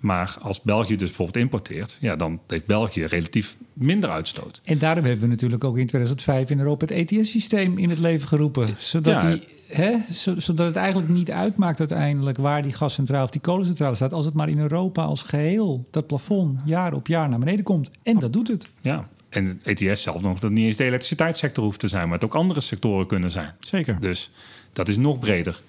[0.00, 4.60] Maar als België dus bijvoorbeeld importeert, ja, dan heeft België relatief minder uitstoot.
[4.64, 8.28] En daarom hebben we natuurlijk ook in 2005 in Europa het ETS-systeem in het leven
[8.28, 8.74] geroepen.
[8.78, 9.30] Zodat, Ja.
[9.30, 9.96] die, hè,
[10.36, 14.12] zodat het eigenlijk niet uitmaakt uiteindelijk waar die gascentrale of die kolencentrale staat.
[14.12, 17.90] Als het maar in Europa als geheel dat plafond jaar op jaar naar beneden komt.
[18.02, 18.68] En dat doet het.
[18.80, 19.08] Ja.
[19.28, 22.24] En het ETS zelf nog dat niet eens de elektriciteitssector hoeft te zijn, maar het
[22.24, 23.54] ook andere sectoren kunnen zijn.
[23.60, 24.00] Zeker.
[24.00, 24.30] Dus
[24.72, 25.60] dat is nog breder.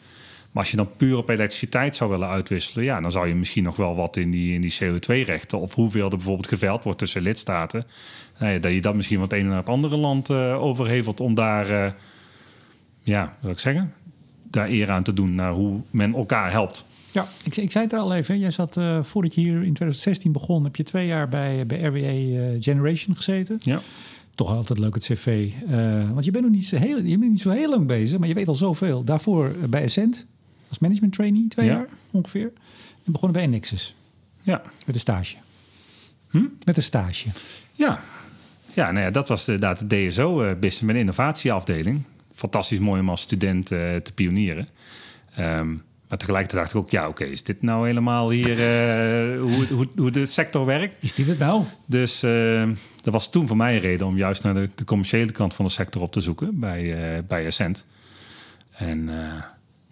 [0.52, 3.64] Maar als je dan puur op elektriciteit zou willen uitwisselen, ja, dan zou je misschien
[3.64, 7.22] nog wel wat in die, in die CO2-rechten of hoeveel er bijvoorbeeld geveld wordt tussen
[7.22, 7.86] lidstaten,
[8.40, 11.20] nou ja, dat je dat misschien van het ene naar het andere land eh, overhevelt
[11.20, 11.92] om daar, eh,
[13.10, 13.94] ja, wat wil ik zeggen,
[14.44, 16.86] daar eer aan te doen naar hoe men elkaar helpt.
[17.12, 18.40] Ja, ik, ik zei het er al even.
[18.40, 21.82] Jij zat eh, voordat je hier in 2016 begon, heb je twee jaar bij, bij
[21.82, 23.58] RWE eh, Generation gezeten.
[23.64, 23.80] Ja.
[24.36, 25.52] Toch altijd leuk het cv.
[25.70, 28.20] Eh, want je bent nog niet zo heel, je bent niet zo heel lang bezig,
[28.20, 29.04] maar je weet al zoveel.
[29.04, 30.26] Daarvoor eh, bij Ascent
[30.70, 31.72] als management trainee, twee Ja.
[31.74, 32.52] jaar ongeveer.
[33.06, 33.96] En begonnen bij Nexus
[34.42, 34.62] Ja.
[34.86, 35.36] met een stage.
[36.30, 36.44] Hm?
[36.66, 37.30] Met een stage.
[37.74, 38.00] Ja,
[38.74, 42.02] ja, nou ja dat was inderdaad de DSO, eh, Business en Innovatieafdeling.
[42.40, 44.68] Fantastisch mooi om als student eh, te pionieren.
[45.36, 45.70] Ehm,
[46.08, 49.88] maar tegelijkertijd dacht ik ook, ja, oké, is dit nou helemaal hier eh, hoe, hoe,
[49.96, 50.98] hoe de sector werkt?
[51.00, 51.64] Is dit het nou?
[51.86, 52.70] Dus eh,
[53.04, 55.66] dat was toen voor mij een reden om juist naar de, de commerciële kant van
[55.66, 57.86] de sector op te zoeken bij, eh bij Ascent.
[58.72, 59.10] En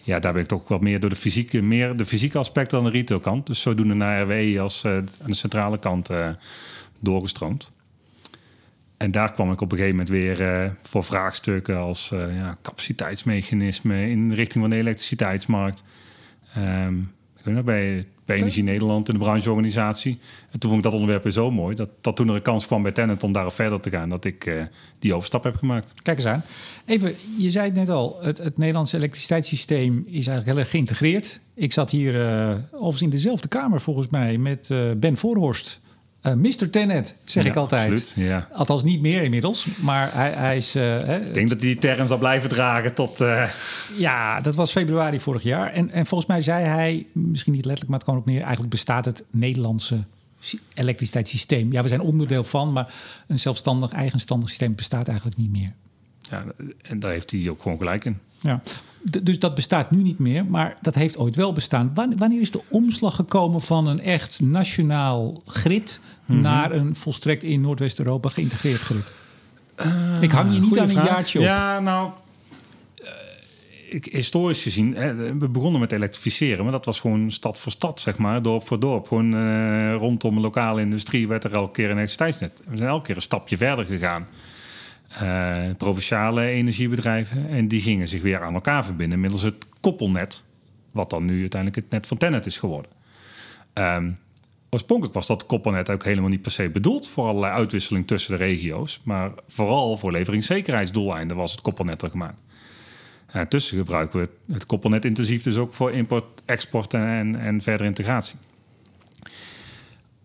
[0.04, 2.92] ja, daar ben ik toch wat meer door de fysieke, meer de fysieke aspecten dan
[2.92, 3.48] de retailkant.
[3.48, 6.10] Dus zodoende naar RWE als aan de centrale kant
[7.00, 7.72] doorgestroomd.
[8.98, 12.58] En daar kwam ik op een gegeven moment weer eh, voor vraagstukken als eh, ja,
[12.62, 15.84] capaciteitsmechanismen in de richting van de elektriciteitsmarkt.
[16.54, 17.00] Ehm,
[17.44, 20.20] ik bij, bij Energie Nederland in de brancheorganisatie.
[20.52, 22.66] En toen vond ik dat onderwerp weer zo mooi dat, dat toen er een kans
[22.66, 24.62] kwam bij Tennet om daarop verder te gaan, dat ik eh,
[25.00, 25.94] die overstap heb gemaakt.
[26.02, 26.44] Kijk eens aan.
[26.86, 31.40] Even, je zei het net al, het, het Nederlandse elektriciteitssysteem is eigenlijk heel erg geïntegreerd.
[31.54, 32.14] Ik zat hier
[32.72, 35.80] overigens in dezelfde kamer volgens mij met Ben Voorhorst.
[36.28, 36.70] Eh Mr.
[36.70, 37.92] Tenet, zeg Ja, ik altijd.
[37.92, 38.48] absoluut, ja.
[38.54, 40.76] Althans niet meer inmiddels, maar hij, hij is...
[40.76, 43.22] eh, Ik denk dat die term zal blijven dragen tot.
[43.22, 43.50] eh,
[43.98, 45.72] Ja, dat was februari vorig jaar.
[45.72, 48.42] En, en volgens mij zei hij, misschien niet letterlijk, maar het kwam op neer...
[48.42, 50.04] eigenlijk bestaat het Nederlandse
[50.40, 51.72] sy- elektriciteitssysteem.
[51.72, 52.94] Ja, we zijn onderdeel van, maar
[53.28, 55.72] een zelfstandig, eigenstandig systeem bestaat eigenlijk niet meer.
[56.22, 56.44] ja,
[56.82, 58.18] en daar heeft hij ook gewoon gelijk in.
[58.42, 58.62] Ja.
[59.24, 61.92] Dus dat bestaat nu niet meer, maar dat heeft ooit wel bestaan.
[61.94, 67.62] Wan- Wanneer is de omslag gekomen van een echt nationaal grid naar een volstrekt in
[67.62, 69.12] Noordwest-Europa geïntegreerd grid?
[70.22, 71.06] ik hang je niet aan vraag.
[71.06, 71.46] een jaartje op.
[71.46, 72.10] Ja, nou.
[72.96, 73.12] eh,
[73.90, 78.00] Ik, historisch gezien, hè, we begonnen met elektrificeren, maar dat was gewoon stad voor stad,
[78.02, 79.08] zeg maar, dorp voor dorp.
[79.08, 82.62] Gewoon eh, rondom een lokale industrie werd er elke keer een elektriciteitsnet.
[82.68, 84.28] We zijn elke keer een stapje verder gegaan.
[85.08, 90.44] Eh, provinciale energiebedrijven en die gingen zich weer aan elkaar verbinden middels het koppelnet,
[90.92, 92.92] wat dan nu uiteindelijk het net van Tennet is geworden.
[93.74, 94.12] Ehm,
[94.70, 98.44] oorspronkelijk was dat koppelnet ook helemaal niet per se bedoeld voor allerlei uitwisseling tussen de
[98.46, 102.42] regio's, maar vooral voor leveringszekerheidsdoeleinden was het koppelnet er gemaakt.
[103.28, 107.90] En gebruiken we het, koppelnet intensief dus ook voor import, export en, en, en verdere
[107.90, 108.40] integratie.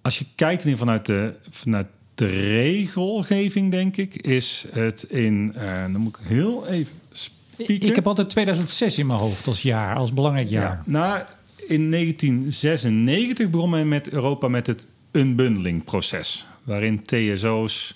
[0.03, 1.87] Als je kijkt vanuit de, vanuit
[2.23, 5.53] de regelgeving, denk ik, is het in.
[5.55, 7.87] eh, dan moet ik heel even spieken.
[7.87, 10.83] Ik heb altijd 2006 in mijn hoofd als jaar, als belangrijk jaar.
[10.87, 10.91] Ja.
[10.93, 11.23] Nou,
[11.67, 17.95] in 1996 begon men met Europa met het unbundling-proces, waarin TSO's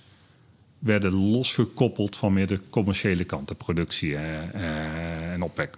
[0.78, 5.76] werden losgekoppeld van meer de commerciële kant, de productie eh, eh, en opwek.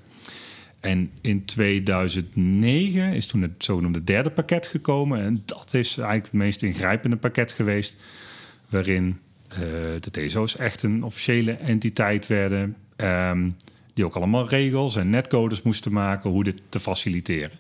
[0.81, 5.23] En in 2009 is toen het zogenoemde derde pakket gekomen.
[5.23, 7.97] En dat is eigenlijk het meest ingrijpende pakket geweest.
[8.69, 9.59] Waarin eh,
[10.01, 12.77] de TSO's echt een officiële entiteit werden.
[12.97, 13.51] ehm,
[13.95, 17.59] die ook allemaal regels en netcodes moesten maken hoe dit te faciliteren.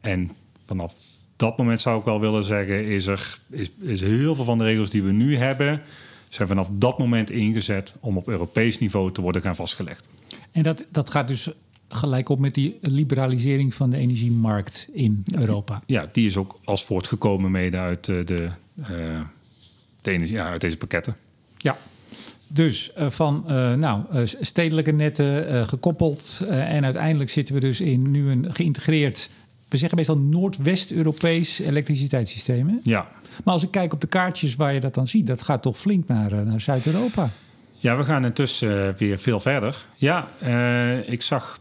[0.00, 0.30] En
[0.64, 0.94] vanaf
[1.36, 4.64] dat moment zou ik wel willen zeggen, is er is, is heel veel van de
[4.64, 5.82] regels die we nu hebben,
[6.28, 10.08] zijn vanaf dat moment ingezet om op Europees niveau te worden gaan vastgelegd.
[10.52, 11.48] En dat, dat gaat dus
[11.88, 15.82] gelijk op met die liberalisering van de energiemarkt in Europa.
[15.86, 18.48] Ja, die is ook als voortgekomen mede uit eh, de,
[18.82, 19.20] eh,
[20.12, 21.16] ja, uit deze pakketten.
[21.58, 21.76] Ja.
[22.48, 26.44] Dus eh, van eh, nou, eh, stedelijke netten gekoppeld.
[26.48, 29.28] en uiteindelijk zitten we dus in nu een geïntegreerd,
[29.68, 32.68] we zeggen meestal Noordwest-Europees elektriciteitssysteem.
[32.68, 32.76] Hè?
[32.82, 33.08] Ja.
[33.44, 35.78] Maar als ik kijk op de kaartjes waar je dat dan ziet, dat gaat toch
[35.78, 37.30] flink naar, naar Zuid-Europa.
[37.78, 39.86] ja, we gaan intussen weer veel verder.
[39.96, 40.28] Ja,
[41.06, 41.60] ik zag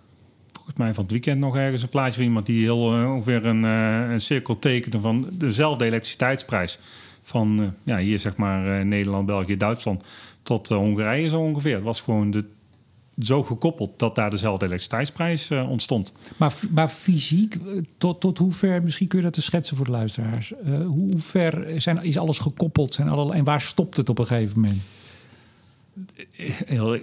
[0.53, 2.79] volgens mij van het weekend nog ergens een plaatje van iemand die heel
[3.13, 6.79] ongeveer een, een cirkel tekende van dezelfde elektriciteitsprijs.
[7.27, 10.03] Van eh, ja, hier zeg maar eh, Nederland, België, Duitsland
[10.43, 11.75] tot eh, Hongarije zo ongeveer.
[11.75, 12.45] Het was gewoon de,
[13.19, 16.13] zo gekoppeld dat daar dezelfde elektriciteitsprijs uh, ontstond.
[16.37, 17.57] Maar, maar fysiek,
[17.97, 20.53] tot, tot hoe ver, misschien kun je dat te schetsen voor de luisteraars.
[20.65, 24.27] Uh, hoe ver zijn, is alles gekoppeld zijn alle, en waar stopt het op een
[24.27, 24.81] gegeven moment?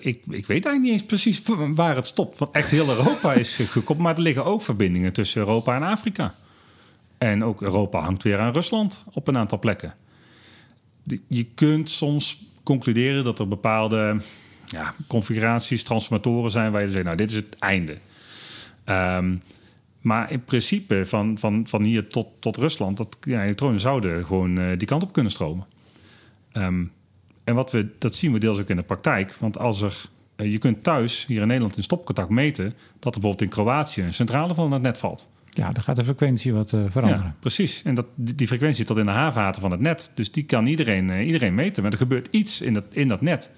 [0.01, 1.43] Ik, ik weet eigenlijk niet eens precies
[1.75, 2.39] waar het stopt.
[2.39, 3.99] Want echt heel Europa is gekoppeld.
[3.99, 6.35] Maar er liggen ook verbindingen tussen Europa en Afrika.
[7.19, 9.95] En ook Europa hangt weer aan Rusland op een aantal plekken.
[11.27, 14.21] Je kunt soms concluderen dat er bepaalde
[14.67, 17.97] ja, configuraties, transformatoren zijn waar je zegt, nou, dit is het einde.
[18.85, 19.41] Um,
[20.01, 24.59] maar in principe, van, van, van hier tot, tot Rusland, dat ja, elektronen zouden gewoon
[24.59, 25.67] uh, die kant op kunnen stromen.
[26.53, 26.93] Um,
[27.45, 29.35] en wat we, dat zien we deels ook in de praktijk.
[29.35, 30.05] Want als er,
[30.37, 32.65] uh, je kunt thuis hier in Nederland in stopcontact meten
[32.99, 35.31] dat er bijvoorbeeld in Kroatië een centrale van het net valt.
[35.55, 37.27] Ja, dan gaat de frequentie wat uh, veranderen.
[37.27, 37.83] Ja, precies.
[37.83, 40.13] En dat, die, frequentie tot in de haarvaten van het net.
[40.15, 41.83] Dus die kan iedereen, iedereen meten.
[41.83, 43.51] Maar er gebeurt iets in dat, in dat net.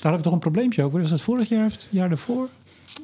[0.00, 1.00] Daar had ik toch een probleempje over.
[1.00, 2.48] Was dat vorig jaar of het jaar daarvoor?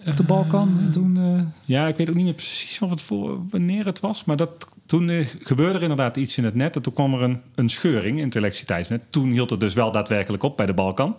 [0.07, 0.79] Op de Balkan.
[0.81, 1.43] En toen, uh...
[1.65, 4.25] Ja, ik weet ook niet meer precies van wat voor, wanneer het was.
[4.25, 6.77] Maar dat, toen gebeurde er inderdaad iets in het net.
[6.77, 9.03] En toen kwam er een, een scheuring in het elektriciteitsnet.
[9.11, 11.17] Toen hield het dus wel daadwerkelijk op bij de Balkan.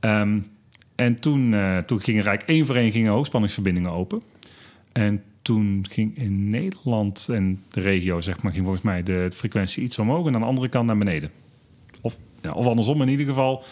[0.00, 0.46] Um,
[0.94, 1.54] en toen,
[1.86, 4.22] toen gingen eigenlijk één voor één gingen hoogspanningsverbindingen open.
[4.92, 9.82] En toen ging in Nederland en de regio, zeg maar, ging volgens mij de, frequentie
[9.82, 11.30] iets omhoog en aan de andere kant naar beneden.
[12.00, 12.16] Of,
[12.52, 13.64] of andersom in ieder geval.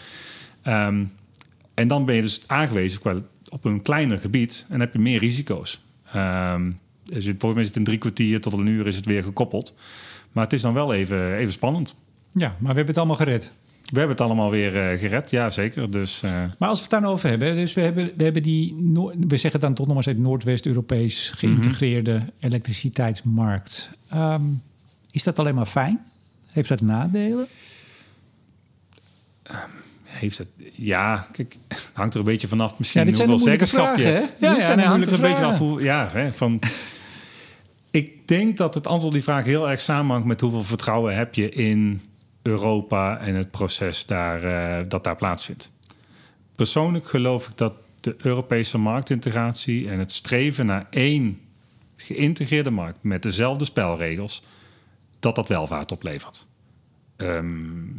[0.67, 1.11] Um,
[1.73, 5.81] en dan ben je dus aangewezen op een kleiner gebied en heb je meer risico's.
[6.15, 9.23] Um, dus volgens mij is het in drie kwartier tot een uur is het weer
[9.23, 9.75] gekoppeld.
[10.31, 11.95] Maar het is dan wel even, even spannend.
[12.31, 13.51] Ja, maar we hebben het allemaal gered.
[13.85, 15.91] We hebben het allemaal weer uh, gered, ja zeker.
[15.91, 16.31] Dus, uh...
[16.59, 18.75] Maar als we het daar nou over hebben, dus we hebben, we hebben die,
[19.27, 22.31] we zeggen dan toch nog maar steeds Noordwest-Europees geïntegreerde mm -hmm.
[22.39, 23.89] elektriciteitsmarkt.
[24.13, 24.61] Um,
[25.11, 25.99] is dat alleen maar fijn?
[26.51, 27.47] Heeft dat nadelen?
[29.51, 29.55] Um,
[30.03, 30.47] heeft het.
[30.75, 31.57] Ja, kijk,
[31.93, 34.03] hangt er een beetje vanaf misschien ja, hoeveel zeggenschap je.
[34.03, 35.81] Ja, ja, ja nee, hangt er een beetje af hoe.
[35.81, 36.59] Ja, hè, van.
[37.91, 41.35] ik denk dat het antwoord op die vraag heel erg samenhangt met hoeveel vertrouwen heb
[41.35, 42.01] je in
[42.45, 45.71] Europa en het proces daar, uh, dat daar plaatsvindt.
[46.55, 51.41] Persoonlijk geloof ik dat de Europese marktintegratie en het streven naar één
[51.95, 54.43] geïntegreerde markt met dezelfde spelregels,
[55.19, 56.47] dat dat welvaart oplevert.
[57.17, 57.93] Um,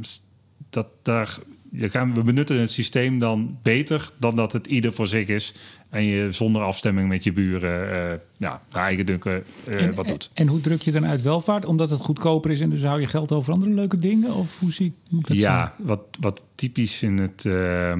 [0.70, 1.38] dat daar
[1.70, 5.54] we benutten het systeem dan beter dan dat het ieder voor zich is.
[5.90, 10.30] En je zonder afstemming met je buren uh, ja, naar eigen dunken uh, wat doet.
[10.34, 11.64] En, hoe druk je dan uit welvaart?
[11.64, 14.34] Omdat het goedkoper is en dus hou je geld over andere leuke dingen?
[14.34, 17.90] Of hoe zie moet dat Ja, wat, wat typisch in, het, uh,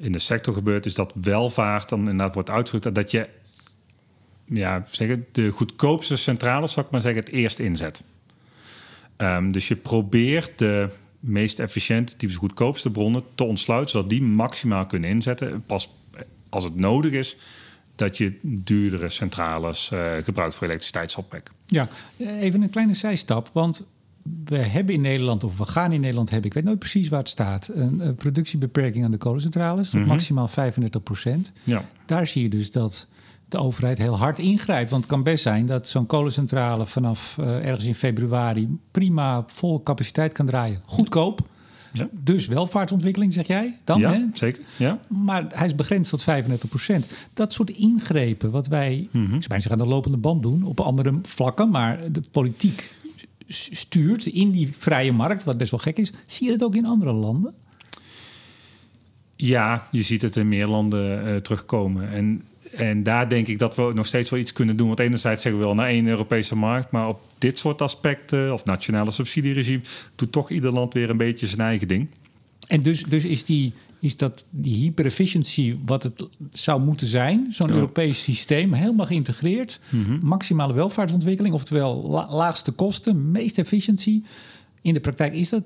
[0.00, 2.96] in de sector gebeurt, is dat welvaart dan inderdaad wordt uitgedrukt.
[2.96, 3.28] Dat je
[4.44, 8.04] ja, zeggen, de goedkoopste centrales, zou ik maar zeggen, het eerst inzet.
[9.16, 10.88] Um, dus je probeert de
[11.24, 15.62] meest efficiënte, typisch goedkoopste bronnen te ontsluiten, zodat die maximaal kunnen inzetten.
[15.66, 15.90] Pas
[16.48, 17.36] als het nodig is,
[17.96, 21.50] dat je duurdere centrales uh, gebruikt voor elektriciteitsopwek.
[21.66, 23.84] Ja, even een kleine zijstap, want
[24.44, 27.18] we hebben in Nederland, of we gaan in Nederland hebben, ik weet nooit precies waar
[27.18, 30.08] het staat, een, productiebeperking aan de kolencentrales tot mm -hmm.
[30.08, 31.52] maximaal 35 procent.
[31.62, 31.84] Ja.
[32.06, 33.06] Daar zie je dus dat
[33.48, 34.90] de overheid heel hard ingrijpt.
[34.90, 39.82] Want het kan best zijn dat zo'n kolencentrale vanaf uh, ergens in februari prima volle
[39.82, 40.82] capaciteit kan draaien.
[40.84, 41.40] Goedkoop.
[41.92, 42.08] Ja.
[42.12, 44.00] Dus welvaartsontwikkeling, zeg jij dan?
[44.00, 44.24] Ja, hè?
[44.32, 44.62] zeker.
[44.76, 44.98] Ja.
[45.08, 47.06] Maar hij is begrensd tot 35 procent.
[47.32, 49.34] Dat soort ingrepen, wat wij, mm -hmm.
[49.34, 52.94] ik zou aan de lopende band doen, op andere vlakken, maar de politiek
[53.48, 56.12] stuurt in die vrije markt, wat best wel gek is.
[56.26, 57.54] Zie je het ook in andere landen?
[59.36, 62.10] Ja, je ziet het in meer landen uh, terugkomen.
[62.12, 62.42] En
[62.76, 64.86] en daar denk ik dat we nog steeds wel iets kunnen doen.
[64.86, 68.64] Want enerzijds zeggen we wel naar één Europese markt, maar op dit soort aspecten of
[68.64, 69.82] nationale subsidieregime
[70.14, 72.08] doet toch ieder land weer een beetje zijn eigen ding.
[72.68, 77.70] En dus, dus is, die, is dat die hyper-efficiency wat het zou moeten zijn, zo'n
[77.70, 84.24] Europees systeem, helemaal geïntegreerd, mm maximale welvaartsontwikkeling, oftewel laagste kosten, meeste efficiëntie.
[84.84, 85.62] In de praktijk is dat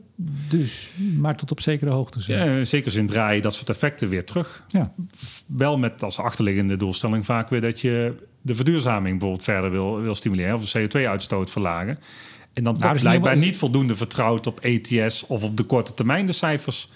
[0.48, 2.32] dus maar tot op zekere hoogte zo.
[2.32, 4.64] Ja, in zekere zin draai je dat soort effecten weer terug.
[4.68, 4.92] Ja.
[5.46, 10.14] Wel met als achterliggende doelstelling vaak weer dat je de verduurzaming bijvoorbeeld verder wil, wil
[10.14, 11.98] stimuleren of de CO2-uitstoot verlagen.
[12.52, 16.26] En dan nou, dus blijkbaar niet voldoende vertrouwd op ETS of op de korte termijn
[16.26, 16.90] de cijfers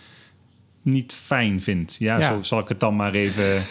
[0.83, 1.97] niet fijn vindt.
[1.99, 2.33] Ja, ja.
[2.33, 3.63] zo zal ik het dan maar even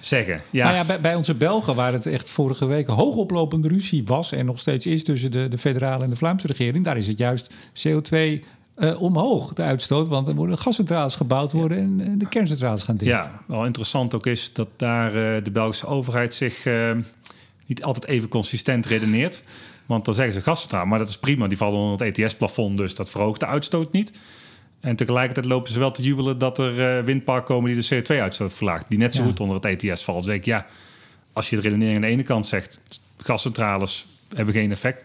[0.00, 0.42] zeggen.
[0.50, 0.64] Ja.
[0.64, 4.46] Nou ja, bij, bij, onze Belgen, waar het echt vorige week hoogoplopende ruzie was en
[4.46, 7.54] nog steeds is tussen de, de federale en de Vlaamse regering, daar is het juist
[7.54, 8.40] CO2 uh,
[8.74, 10.08] eh, omhoog, de uitstoot.
[10.08, 13.10] Want er worden gascentrales gebouwd worden en uh, de kerncentrales gaan dicht.
[13.10, 16.66] Ja, wel interessant ook is dat daar uh, de Belgische overheid zich
[17.66, 19.44] niet altijd even consistent redeneert.
[19.86, 21.46] Want dan zeggen ze gascentrale, maar dat is prima.
[21.46, 24.12] Die vallen onder het ETS-plafond, dus dat verhoogt de uitstoot niet.
[24.80, 28.52] En tegelijkertijd lopen ze wel te jubelen dat er uh, windparken komen die de CO2-uitstoot
[28.52, 28.84] verlaagt.
[28.88, 30.24] Die net zo goed onder het ETS valt.
[30.24, 30.66] Dus ik, ja,
[31.32, 32.80] als je de redenering aan de ene kant zegt,
[33.16, 35.04] gascentrales hebben geen effect.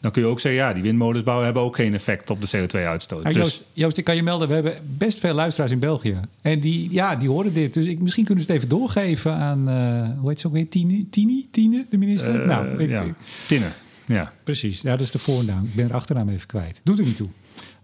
[0.00, 2.48] Dan kun je ook zeggen, ja, die windmolens bouwen hebben ook geen effect op de
[2.56, 3.24] CO2-uitstoot.
[3.24, 3.34] dus...
[3.34, 6.20] Joost, Joost, ik kan je melden, we hebben best veel luisteraars in België.
[6.40, 7.74] En die, ja, die horen dit.
[7.74, 10.68] Dus ik, misschien kunnen ze het even doorgeven aan, uh, hoe heet ze ook weer,
[10.68, 12.40] Tine, Tine, Tine de minister?
[12.40, 13.04] Uh, nou, ik, ja.
[13.46, 13.66] Tine,
[14.06, 14.32] ja.
[14.44, 15.64] Precies, ja, dat is de voornaam.
[15.64, 16.80] Ik ben er achternaam even kwijt.
[16.84, 17.28] Doet er niet toe.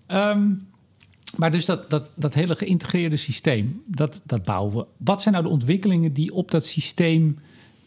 [0.09, 0.68] Um,
[1.39, 4.87] maar dus dat, dat, dat hele geïntegreerde systeem, dat, dat bouwen we.
[4.97, 7.39] Wat zijn nou de ontwikkelingen die op dat systeem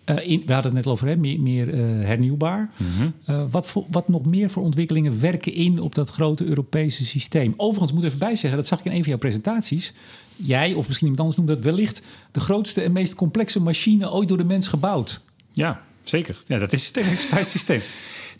[0.05, 2.71] uh, in, we hadden het net over hè, meer, meer uh, hernieuwbaar.
[2.77, 3.13] Mm -hmm.
[3.27, 7.53] uh, wat, voor, wat nog meer voor ontwikkelingen werken in op dat grote Europese systeem?
[7.57, 9.93] Overigens moet ik even bijzeggen, dat zag ik in een van jouw presentaties.
[10.35, 14.27] Jij of misschien iemand anders noemt dat wellicht de grootste en meest complexe machine ooit
[14.27, 15.21] door de mens gebouwd.
[15.51, 16.37] Ja, zeker.
[16.47, 17.81] Ja, dat is het elektriciteitssysteem.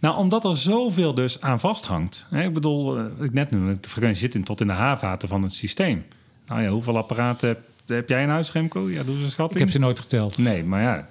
[0.01, 2.25] Nou, omdat er zoveel dus aan vasthangt.
[2.29, 5.41] Hè, ik bedoel, ik net noemde, de frequentie zit in, tot in de haarvaten van
[5.41, 6.05] het systeem.
[6.45, 8.89] Nou ja, hoeveel apparaten heb, heb jij in huis, Remco?
[8.89, 9.59] Ja, doe eens een schatting.
[9.59, 10.37] Ik heb ze nooit geteld.
[10.37, 11.07] Nee, maar ja,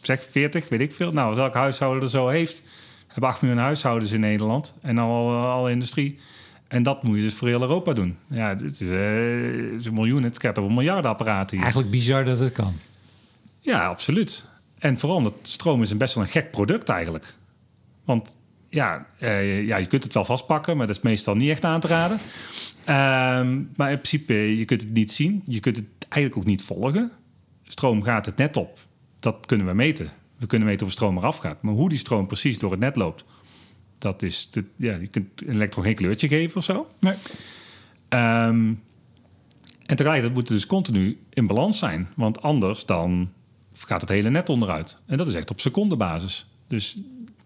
[0.00, 1.12] zeg 40, weet ik veel.
[1.12, 2.62] Nou, als elk huishouden er zo heeft,
[3.06, 6.18] hebben 8 miljoen huishoudens in Nederland en al alle industrie.
[6.68, 8.16] En dat moet je dus voor heel Europa doen.
[8.26, 11.64] Ja, het is, uh, is een miljoen, het gaat over miljarden apparaten hier.
[11.64, 12.74] Eigenlijk bizar dat het kan.
[13.60, 14.44] Ja, absoluut.
[14.78, 17.34] En vooral omdat stroom is een best wel een gek product eigenlijk.
[18.04, 18.36] Want
[18.68, 21.80] ja, uh, ja, je kunt het wel vastpakken, maar dat is meestal niet echt aan
[21.80, 22.18] te raden.
[22.80, 25.42] Uh, maar in principe, je kunt het niet zien.
[25.44, 27.10] Je kunt het eigenlijk ook niet volgen.
[27.62, 28.78] Stroom gaat het net op
[29.22, 30.10] dat kunnen we meten.
[30.38, 31.62] We kunnen meten of stroom eraf gaat.
[31.62, 33.24] Maar hoe die stroom precies door het net loopt,
[33.98, 34.50] dat is.
[34.76, 36.86] Ja, je kunt een elektron geen kleurtje geven of zo.
[37.00, 37.14] Nee.
[38.08, 38.82] Um,
[39.86, 42.08] en tegelijkertijd moet het dus continu in balans zijn.
[42.16, 43.32] Want anders dan
[43.74, 44.98] gaat het hele net onderuit.
[45.06, 46.48] En dat is echt op secondenbasis.
[46.68, 46.98] Dus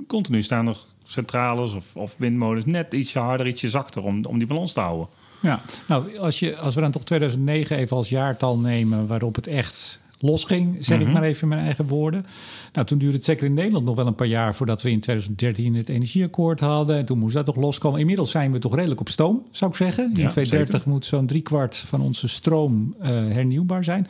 [0.06, 4.46] continu staan er centrales of, of windmolens net ietsje harder, ietsje zachter om, om die
[4.46, 5.08] balans te houden.
[5.42, 9.46] Ja, nou, als, je, als we dan toch 2009 even als jaartal nemen waarop het
[9.46, 12.26] echt losging, zeg ik maar even in mijn eigen woorden.
[12.72, 15.00] Nou, toen duurde het zeker in Nederland nog wel een paar jaar voordat we in
[15.00, 16.96] 2013 het energieakkoord hadden.
[16.96, 18.00] En toen moest dat toch loskomen.
[18.00, 20.04] Inmiddels zijn we toch redelijk op stoom, zou ik zeggen.
[20.04, 24.06] In 2030 moet zo'n driekwart van onze stroom uh, hernieuwbaar zijn.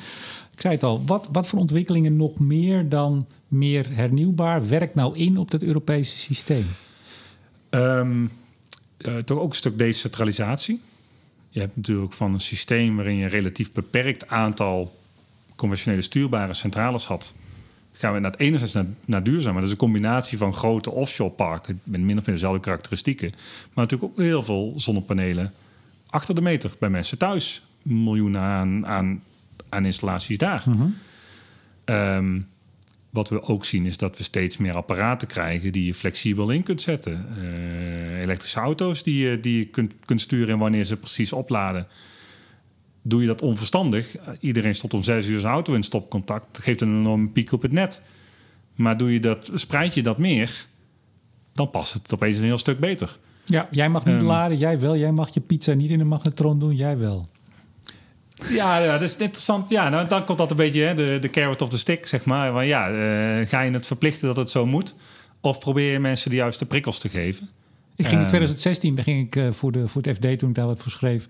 [0.56, 5.16] Ik zei het al, wat, wat voor ontwikkelingen nog meer dan meer hernieuwbaar werkt nou
[5.16, 6.66] in op dat Europese systeem?
[7.70, 8.30] Um,
[9.24, 10.80] toch ook een stuk decentralisatie.
[11.50, 14.96] Je hebt natuurlijk van een systeem waarin je een relatief beperkt aantal
[15.56, 17.34] conventionele stuurbare centrales had,
[17.92, 19.54] gaan we naar het enerzijds naar, naar duurzaam.
[19.54, 23.30] Dat is een combinatie van grote offshore parken met min of meer dezelfde karakteristieken.
[23.74, 25.52] Maar natuurlijk ook heel veel zonnepanelen
[26.10, 27.62] achter de meter bij mensen thuis.
[27.82, 29.22] Miljoenen aan, aan,
[29.68, 30.64] aan installaties daar.
[31.84, 32.48] um,
[33.10, 36.62] wat we ook zien is dat we steeds meer apparaten krijgen die je flexibel in
[36.62, 37.26] kunt zetten.
[37.38, 41.86] Uh, elektrische auto's die je, die je kunt, kunt sturen en wanneer ze precies opladen
[43.08, 44.16] doe je dat onverstandig.
[44.40, 46.46] Iedereen stopt om zes uur zijn auto in stopcontact.
[46.52, 48.02] Dat geeft een enorme piek op het net.
[48.74, 50.66] Maar doe je dat, spreid je dat meer,
[51.52, 53.18] dan past het opeens een heel stuk beter.
[53.44, 54.96] Ja, jij mag niet um, laden, jij wel.
[54.96, 57.28] Jij mag je pizza niet in de magnetron doen, jij wel.
[58.48, 59.70] Ja, ja, dat is interessant.
[59.70, 62.24] Ja, nou, dan komt dat een beetje hè, de, de carrot of the stick, zeg
[62.24, 62.52] maar.
[62.52, 64.94] Van, ja, uh, ga je het verplichten dat het zo moet?
[65.40, 67.48] Of probeer je mensen de juiste prikkels te geven?
[67.96, 70.66] Ik ging in 2016 ging ik, uh, voor, de, voor het FD toen ik daar
[70.66, 71.26] wat voor schreef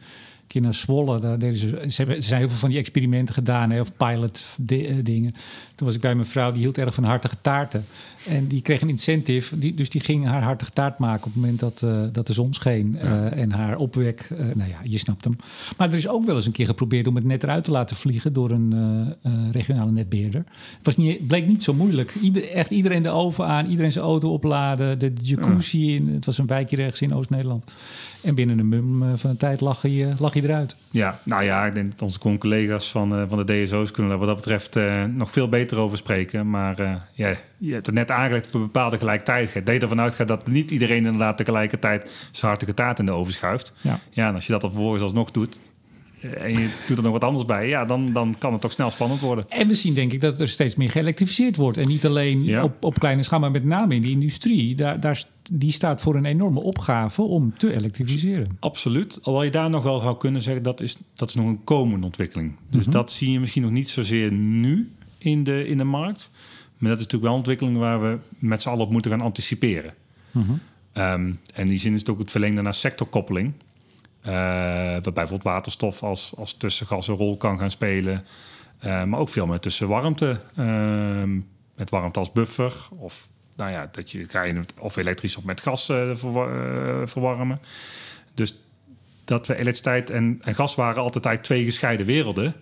[0.46, 1.20] keer naar Zwolle.
[1.20, 3.96] Daar deden ze, ze, hebben, ze zijn heel veel van die experimenten gedaan, hè, of
[3.96, 5.34] pilot eh, dingen.
[5.76, 7.86] Toen was ik bij mijn vrouw, die hield erg van hartige taarten.
[8.28, 11.34] En die kreeg een incentive, die, dus die ging haar hartige taart maken op het
[11.34, 12.98] moment dat, uh, dat de zon scheen.
[13.02, 15.36] Uh, en haar opwek, uh, nou ja, je snapt hem.
[15.76, 17.96] Maar er is ook wel eens een keer geprobeerd om het net eruit te laten
[17.96, 19.14] vliegen door een
[19.52, 20.44] regionale netbeheerder.
[20.76, 22.14] Het was niet, bleek niet zo moeilijk.
[22.14, 26.08] Ieder, echt iedereen de oven aan, iedereen zijn auto opladen, de jacuzzi in.
[26.08, 27.64] Het was een wijkje ergens in Oost-Nederland.
[28.22, 30.76] En binnen een mum van een tijd lag je, lag je eruit.
[30.90, 34.36] Ja, nou ja, ik denk dat onze collega's van, van de DSO's kunnen wat dat
[34.36, 34.78] betreft
[35.14, 36.50] nog veel beter over spreken.
[36.50, 39.66] Maar ja, je hebt het net aangelegd op een bepaalde gelijktijdigheid.
[39.66, 43.32] Dat je ervan uitgaat dat niet iedereen inderdaad tegelijkertijd zijn hartige taart in de oven
[43.32, 43.72] schuift.
[43.80, 43.98] Ja.
[44.10, 45.60] ja, en als je dat dan vervolgens alsnog doet,
[46.20, 48.72] eh, en je doet er nog wat anders bij, ja, dan, dan kan het toch
[48.72, 49.44] snel spannend worden.
[49.48, 51.78] En we zien denk ik dat er steeds meer geëlektrificeerd wordt.
[51.78, 52.62] En niet alleen ja.
[52.62, 54.74] op, op kleine schaal, maar met name in de industrie.
[54.74, 58.56] Daar, daar, die staat voor een enorme opgave om te elektrificeren.
[58.60, 59.16] Absoluut.
[59.16, 62.06] Alhoewel je daar nog wel zou kunnen zeggen, dat is, dat is nog een komende
[62.06, 62.56] ontwikkeling.
[62.56, 62.92] Dus mm -hmm.
[62.92, 66.30] dat zie je misschien nog niet zozeer nu in de, in de markt.
[66.78, 69.20] Maar dat is natuurlijk wel een ontwikkeling waar we met z'n allen op moeten gaan
[69.20, 69.94] anticiperen.
[70.30, 70.60] Mm -hmm.
[71.02, 73.52] um, en in die zin is het ook het verlengde naar sectorkoppeling.
[74.26, 78.24] Uh, waarbij bijvoorbeeld waterstof als, als tussengas een rol kan gaan spelen.
[78.84, 80.40] Uh, maar ook veel meer tussen warmte.
[80.58, 81.22] Uh,
[81.74, 82.74] met warmte als buffer.
[82.90, 87.60] Of nou ja, dat je ga je of elektrisch of met gas verwar verwarmen.
[88.34, 88.56] Dus
[89.24, 92.54] dat we elektriciteit en, en gas waren altijd eigenlijk twee gescheiden werelden.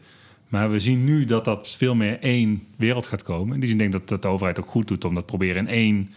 [0.55, 3.55] Maar we zien nu dat dat veel meer één wereld gaat komen.
[3.55, 5.69] In die zin denk ik dat, de overheid ook goed doet om dat proberen in
[5.69, 6.09] één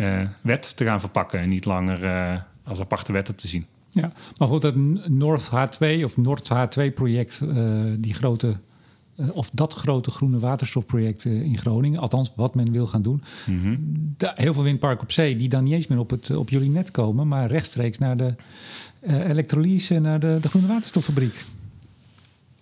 [0.00, 1.40] uh, wet te gaan verpakken.
[1.40, 3.66] En niet langer uh, als aparte wetten te zien.
[3.90, 4.74] Ja, maar goed, dat
[5.06, 8.56] North H2 of Noord H2 project, uh, die grote
[9.32, 13.22] of dat grote groene waterstofproject in Groningen, althans wat men wil gaan doen.
[13.46, 14.14] Mm -hmm.
[14.34, 16.90] heel veel windparken op zee die dan niet eens meer op, het, op jullie net
[16.90, 18.34] komen, maar rechtstreeks naar de
[19.02, 21.44] elektrolyse, naar de, de groene waterstoffabriek.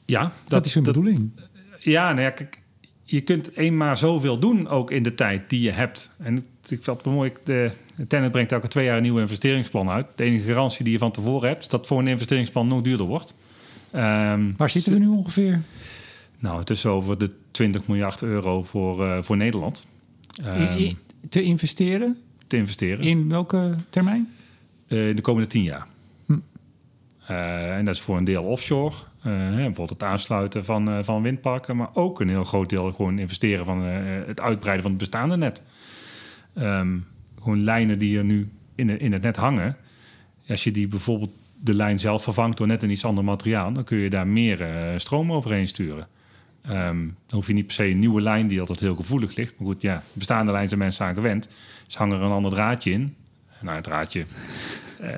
[0.07, 1.31] Ja, dat, dat is hun bedoeling.
[1.79, 2.63] Ja, nou ja, kijk,
[3.03, 6.11] je kunt eenmaal zoveel doen ook in de tijd die je hebt.
[6.19, 6.37] En
[6.69, 7.71] ik vond het mooi, de
[8.09, 10.07] Tennet brengt elke twee jaar een nieuw investeringsplan uit.
[10.15, 13.07] De enige garantie die je van tevoren hebt, is dat voor een investeringsplan nog duurder
[13.07, 13.35] wordt.
[13.95, 15.63] Um, Waar zitten we nu ongeveer?
[16.39, 19.87] Nou, het is over de 20 miljard euro voor, uh, voor Nederland.
[20.45, 20.99] Um,
[21.29, 22.17] te investeren?
[22.47, 23.05] Te investeren.
[23.05, 24.33] In welke termijn?
[24.89, 25.87] Uh, in de komende tien jaar.
[27.31, 28.95] Uh, en dat is voor een deel offshore.
[29.27, 33.18] Uh, bijvoorbeeld het aansluiten van, uh, van windparken, maar ook een heel groot deel gewoon
[33.18, 33.83] investeren van
[34.27, 35.62] het uitbreiden van het bestaande net.
[36.59, 37.07] Um,
[37.39, 39.77] gewoon lijnen die er nu in, in het net hangen.
[40.49, 43.85] Als je die bijvoorbeeld de lijn zelf vervangt door net een iets ander materiaal, dan
[43.85, 44.66] kun je daar meer
[44.97, 46.09] stroom overheen sturen.
[46.70, 49.55] Um, dan hoef je niet per se een nieuwe lijn die altijd heel gevoelig ligt.
[49.59, 51.49] Maar goed, ja, de bestaande lijn zijn mensen aan gewend.
[51.85, 53.14] Dus hangen er een ander draadje in.
[53.61, 54.24] Nou, een draadje.
[55.03, 55.09] Uh,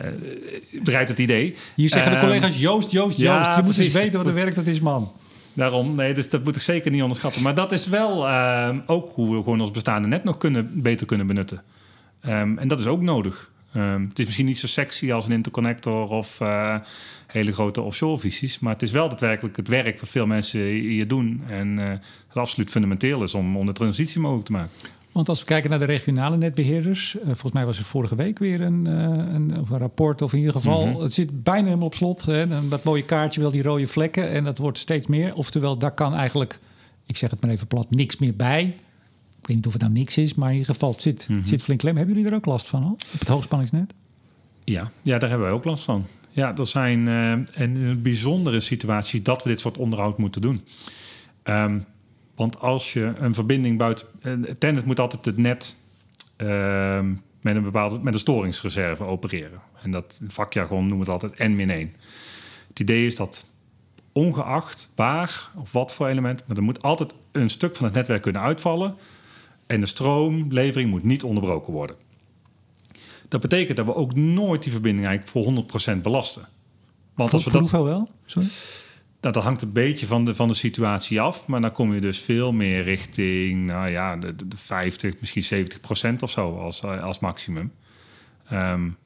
[0.83, 1.55] bereidt het idee.
[1.75, 3.51] Hier zeggen de collega's Joost, Joost, ja, Joost.
[3.51, 3.85] Je moet precies.
[3.85, 5.13] eens weten wat er werkt, dat is man.
[5.53, 7.43] Daarom, nee, dus dat moet ik zeker niet onderschatten.
[7.43, 11.07] Maar dat is wel uh, ook hoe we gewoon ons bestaande net nog kunnen, beter
[11.07, 11.63] kunnen benutten.
[12.27, 13.51] Um, en dat is ook nodig.
[13.77, 16.75] Um, het is misschien niet zo sexy als een interconnector of uh,
[17.27, 18.59] hele grote offshore visies.
[18.59, 21.43] Maar het is wel daadwerkelijk het werk wat veel mensen hier doen.
[21.49, 22.01] En uh, het
[22.33, 24.71] absoluut fundamenteel is om, om de transitie mogelijk te maken.
[25.19, 28.39] Want als we kijken naar de regionale netbeheerders, uh, volgens mij was er vorige week
[28.39, 28.93] weer een, uh,
[29.35, 31.03] een, of een rapport, of in ieder geval, mm -hmm.
[31.03, 32.25] het zit bijna helemaal op slot.
[32.25, 35.35] Hè, dat mooie kaartje, wel die rode vlekken, en dat wordt steeds meer.
[35.35, 36.59] Oftewel, daar kan eigenlijk,
[37.07, 38.63] ik zeg het maar even plat, niks meer bij.
[39.41, 41.27] Ik weet niet of het nou niks is, maar in ieder geval, het zit, mm
[41.27, 41.37] -hmm.
[41.37, 41.97] het zit flink klem.
[41.97, 43.95] Hebben jullie er ook last van al, op het hoogspanningsnet?
[44.65, 46.07] Ja, ja daar hebben wij ook last van.
[46.31, 50.65] Ja, er zijn uh, en bijzondere situaties dat we dit soort onderhoud moeten doen.
[51.45, 51.85] Um,
[52.39, 54.07] want als je een verbinding buiten.
[54.59, 55.77] Tennet moet altijd het net
[56.37, 57.01] uh,
[57.41, 59.61] met een bepaalde met een storingsreserve opereren.
[59.83, 61.99] En dat vakjargon noemen we het altijd N-1.
[62.69, 63.45] Het idee is dat
[64.13, 68.23] ongeacht waar of wat voor element, maar er moet altijd een stuk van het netwerk
[68.23, 68.95] kunnen uitvallen.
[69.67, 71.97] En de stroomlevering moet niet onderbroken worden.
[73.29, 76.49] Dat betekent dat we ook nooit die verbinding eigenlijk voor 100% belasten.
[77.15, 77.61] Want als we dat.
[77.61, 78.09] Hoeveel wel?
[78.27, 78.49] Sorry?
[79.21, 81.47] Nou, dat hangt een beetje van de, van de situatie af.
[81.47, 85.81] Maar dan kom je dus veel meer richting nou ja, de, de 50, misschien 70
[85.81, 87.73] procent of zo als, als maximum.
[88.53, 88.97] Um,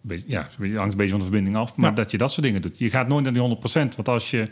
[0.00, 1.76] beetje, ja, het hangt een beetje van de verbinding af.
[1.76, 1.96] Maar ja.
[1.96, 2.78] dat je dat soort dingen doet.
[2.78, 3.96] Je gaat nooit naar die 100 procent.
[3.96, 4.50] Want als je,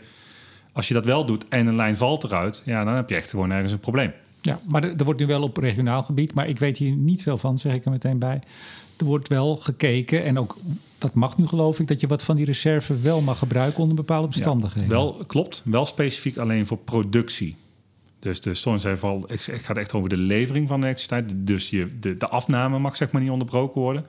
[0.71, 2.61] als je dat wel doet en een lijn valt eruit...
[2.65, 4.11] Ja, dan heb je echt gewoon ergens een probleem.
[4.41, 6.33] Ja, maar er wordt nu wel op regionaal gebied...
[6.33, 8.41] maar ik weet hier niet veel van, zeg ik er meteen bij...
[8.97, 10.57] Er wordt wel gekeken en ook
[11.01, 13.95] dat mag nu geloof ik, dat je wat van die reserve wel mag gebruiken onder
[13.95, 14.89] bepaalde omstandigheden.
[14.89, 15.61] Ja, wel, klopt.
[15.65, 17.55] Wel specifiek alleen voor productie.
[18.19, 21.33] Dus de stormcijferval, ik, ik ga het echt over de levering van de elektriciteit.
[21.37, 24.05] Dus je, de, de afname mag zeg maar niet onderbroken worden.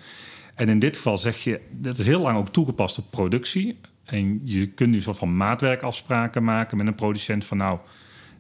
[0.55, 3.79] En in dit geval zeg je, dat is heel lang ook toegepast op productie.
[4.05, 7.79] En je kunt nu een soort van maatwerkafspraken maken met een producent van nou,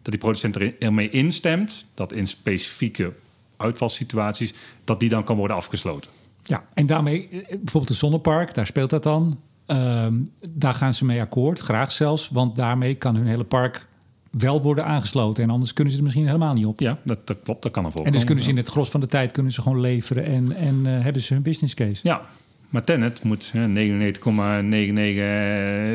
[0.02, 3.12] dat die producent er, ermee instemt dat in specifieke
[3.56, 6.10] uitvalsituaties, dat die dan kan worden afgesloten.
[6.42, 9.40] Ja, en daarmee, bijvoorbeeld een zonnepark, daar speelt dat dan.
[9.66, 13.86] Um, daar gaan ze mee akkoord, graag zelfs, want daarmee kan hun hele park
[14.30, 15.42] wel worden aangesloten.
[15.42, 16.80] En anders kunnen ze er misschien helemaal niet op.
[16.80, 18.04] Ja, dat, dat klopt, dat kan ervoor.
[18.04, 20.56] En dus kunnen ze in het gros van de tijd kunnen ze gewoon leveren en,
[20.56, 22.00] en uh, hebben ze hun business case.
[22.02, 22.22] Ja,
[22.68, 23.60] maar Tennet moet 99,99%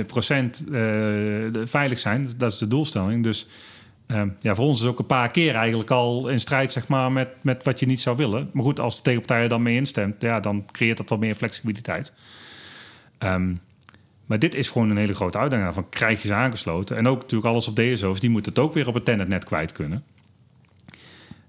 [0.06, 0.80] procent uh,
[1.64, 2.30] veilig zijn.
[2.38, 3.24] Dat is de doelstelling.
[3.24, 3.48] Dus
[4.08, 7.12] uh, ja, voor ons is ook een paar keer eigenlijk al in strijd zeg maar,
[7.12, 8.49] met, met wat je niet zou willen.
[8.53, 11.36] Maar goed, als de tegenpartij er dan mee instemt, ja, dan creëert dat wat meer
[11.36, 12.14] flexibiliteit.
[13.20, 13.62] Um,
[14.26, 15.74] maar dit is gewoon een hele grote uitdaging.
[15.74, 16.97] Van krijg je ze aangesloten?
[16.97, 19.72] En ook natuurlijk alles op DSO's, die moeten het ook weer op het tennetnet kwijt
[19.72, 20.03] kunnen.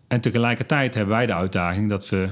[0.09, 2.29] En tegelijkertijd hebben wij de uitdaging dat we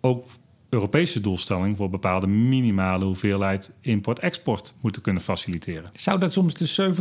[0.00, 0.26] ook
[0.70, 5.90] Europese doelstelling voor bepaalde minimale hoeveelheid import-export moeten kunnen faciliteren.
[5.92, 6.94] Zou dat soms de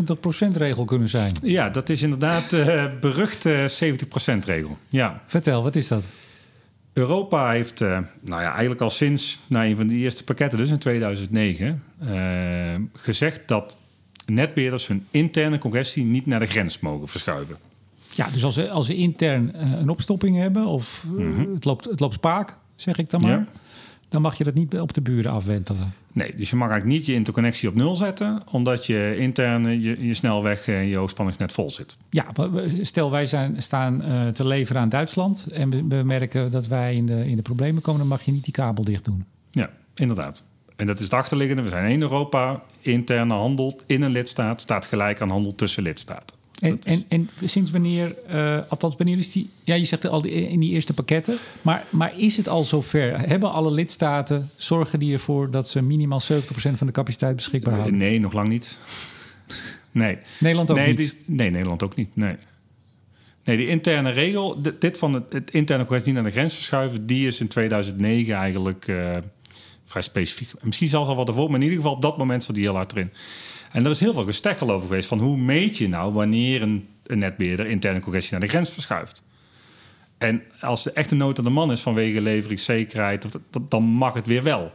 [0.47, 1.33] 70%-regel kunnen zijn?
[1.41, 4.77] Ja, dat is inderdaad de beruchte 70%-regel.
[4.87, 5.21] Ja.
[5.27, 6.03] Vertel, wat is dat?
[6.93, 10.69] Europa heeft, uh, nou ja, eigenlijk al sinds nou, een van de eerste pakketten, dus
[10.69, 12.09] in 2009, uh,
[12.93, 13.77] gezegd dat
[14.25, 17.57] netbeheerders hun interne congestie niet naar de grens mogen verschuiven.
[18.05, 21.53] Ja, dus als ze, als ze intern uh, een opstopping hebben of mm -hmm.
[21.53, 23.31] het, loopt, het loopt spaak, zeg ik dan maar.
[23.31, 23.47] Ja.
[24.09, 25.93] dan mag je dat niet op de buren afwentelen.
[26.11, 30.05] Nee, dus je mag eigenlijk niet je interconnectie op nul zetten, omdat je intern je,
[30.05, 31.97] je snelweg en je hoogspanningsnet vol zit.
[32.09, 32.25] Ja,
[32.81, 37.05] stel wij zijn, staan uh, te leveren aan Duitsland en we, merken dat wij in
[37.05, 39.25] de, in de problemen komen, dan mag je niet die kabel dicht doen.
[39.51, 40.43] Ja, inderdaad.
[40.75, 41.61] En dat is het achterliggende.
[41.61, 42.61] We zijn in Europa.
[42.81, 46.37] Interne handel in een lidstaat staat gelijk aan handel tussen lidstaten.
[46.59, 49.49] En, en, en, sinds wanneer, uh, althans wanneer is die...
[49.63, 51.37] Ja, je zegt al in die eerste pakketten.
[51.61, 53.19] Maar, maar is het al zover?
[53.27, 55.51] Hebben alle lidstaten, zorgen die ervoor...
[55.51, 57.97] dat ze minimaal 70% van de capaciteit beschikbaar houden?
[57.97, 58.77] Nee, nog lang niet.
[59.91, 60.17] Nee.
[60.39, 61.15] Nederland ook nee, niet?
[61.25, 62.35] nee, Nederland ook niet, nee.
[63.43, 67.05] Nee, die interne regel, dit van het, het interne kwestie naar de grens verschuiven...
[67.05, 69.17] die is in 2009 eigenlijk uh,
[69.85, 70.51] vrij specifiek.
[70.61, 72.75] Misschien zelfs al wat ervoor, maar in ieder geval op dat moment zat die heel
[72.75, 73.11] hard erin.
[73.71, 76.87] En er is heel veel gestekkel over geweest van hoe meet je nou wanneer een,
[77.05, 79.23] een netbeheerder interne congestie naar de grens verschuift.
[80.17, 83.39] En als er echt een nood aan de man is vanwege leveringszekerheid,
[83.69, 84.71] dan mag het weer wel.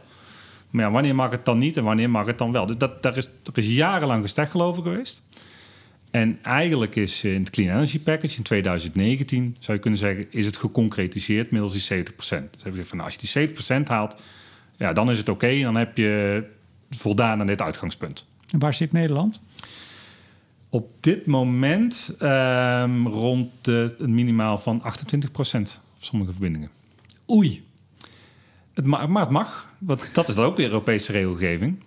[0.69, 2.65] Maar ja, wanneer mag het dan niet en wanneer mag het dan wel?
[2.65, 5.21] Dus dat, daar, is, er is jarenlang gestekkel over geweest.
[6.11, 10.45] En eigenlijk is in het Clean Energy Package in 2019, zou je kunnen zeggen, is
[10.45, 12.07] het geconcretiseerd middels die 70%.
[12.15, 14.21] Dus even van, nou, als je die 70% haalt,
[14.77, 15.61] ja, dan is het oké.
[15.61, 16.43] dan heb je
[16.89, 18.25] voldaan aan dit uitgangspunt.
[18.51, 19.39] En waar zit Nederland?
[20.69, 26.69] Op dit moment um, rond de, een minimaal van 28 procent op sommige verbindingen.
[27.29, 27.67] Oei.
[28.73, 29.73] Het maar het mag.
[29.77, 31.83] Want dat is dan ook weer Europese regelgeving.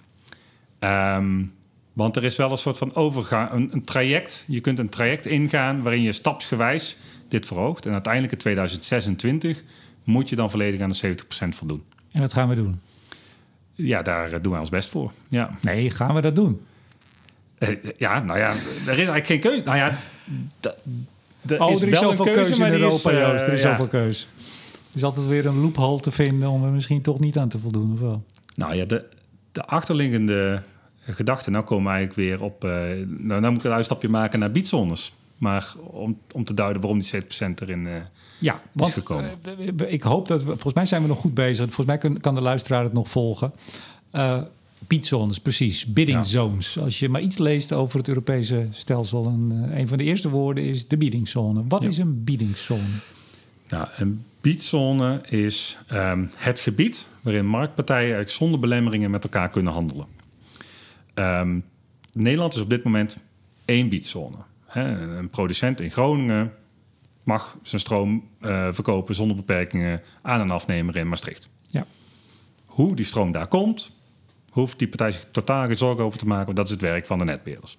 [0.80, 1.52] Um,
[1.92, 4.44] want er is wel een soort van overgang, een, een, traject.
[4.48, 6.96] Je kunt een traject ingaan waarin je stapsgewijs
[7.28, 7.86] dit verhoogt.
[7.86, 9.62] En uiteindelijk in 2026
[10.04, 11.82] moet je dan volledig aan de 70% voldoen.
[12.12, 12.80] En dat gaan we doen?
[13.86, 15.12] Ja, daar doen wij ons best voor.
[15.28, 15.50] Ja.
[15.60, 16.60] Nee, gaan we dat doen?
[17.58, 18.58] Uh, ja, nou ja, er
[18.88, 19.64] is eigenlijk geen keuze.
[19.64, 19.98] Nou ja,
[21.46, 23.46] er oh, is, er is zoveel keuze, keuze in Europa, is, Joost.
[23.46, 23.70] Er is ja.
[23.70, 24.26] zoveel keuze.
[24.88, 27.58] Er is altijd weer een loophole te vinden om er misschien toch niet aan te
[27.58, 28.24] voldoen, of wel?
[28.54, 29.04] Nou ja, de,
[29.52, 30.62] de achterliggende
[31.00, 32.64] gedachte, nou komen we eigenlijk weer op...
[32.64, 32.70] Uh,
[33.06, 35.14] nou, nou moet ik een uitstapje maken naar biedzones.
[35.38, 37.94] Maar om, om te duiden waarom die 7% erin uh,
[38.38, 39.02] ja, want.
[39.10, 40.46] Uh, ik hoop dat we...
[40.46, 41.64] Volgens mij zijn we nog goed bezig.
[41.64, 43.52] Volgens mij kan, kan de luisteraar het nog volgen.
[44.12, 44.40] Uh,
[44.78, 45.86] Biedzones, precies.
[45.86, 46.78] Bidding zones.
[46.78, 49.26] Als je maar iets leest over het Europese stelsel...
[49.26, 51.64] En, een van de eerste woorden is de biedingzone.
[51.68, 51.88] Wat ja.
[51.88, 52.82] is een biedingzone?
[53.68, 57.06] Nou, een biedzone is um, het gebied...
[57.20, 60.06] waarin marktpartijen eigenlijk zonder belemmeringen met elkaar kunnen handelen.
[61.14, 61.64] Um,
[62.12, 63.18] Nederland is op dit moment
[63.64, 64.36] één biedzone.
[64.72, 66.52] Een producent in Groningen
[67.28, 71.48] mag zijn stroom uh, verkopen zonder beperkingen aan een afnemer in Maastricht.
[71.66, 71.86] Ja.
[72.66, 73.92] Hoe die stroom daar komt,
[74.50, 77.06] hoeft die partij zich totaal geen zorgen over te maken, want dat is het werk
[77.06, 77.78] van de netbeheerders.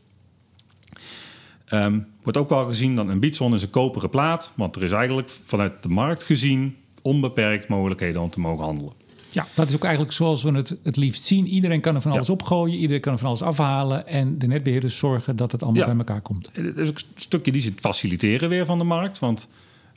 [1.73, 4.91] Um, wordt ook wel gezien dat een biedzone is een koperen plaat, want er is
[4.91, 8.93] eigenlijk vanuit de markt gezien onbeperkt mogelijkheden om te mogen handelen.
[9.31, 11.47] Ja, dat is ook eigenlijk zoals we het het liefst zien.
[11.47, 12.33] Iedereen kan er van alles ja.
[12.33, 14.07] opgooien, iedereen kan er van alles afhalen.
[14.07, 16.49] En de netbeheerders zorgen dat het allemaal bij elkaar komt.
[16.53, 19.19] Het is ook een stukje die ze faciliteren weer van de markt.
[19.19, 19.47] Want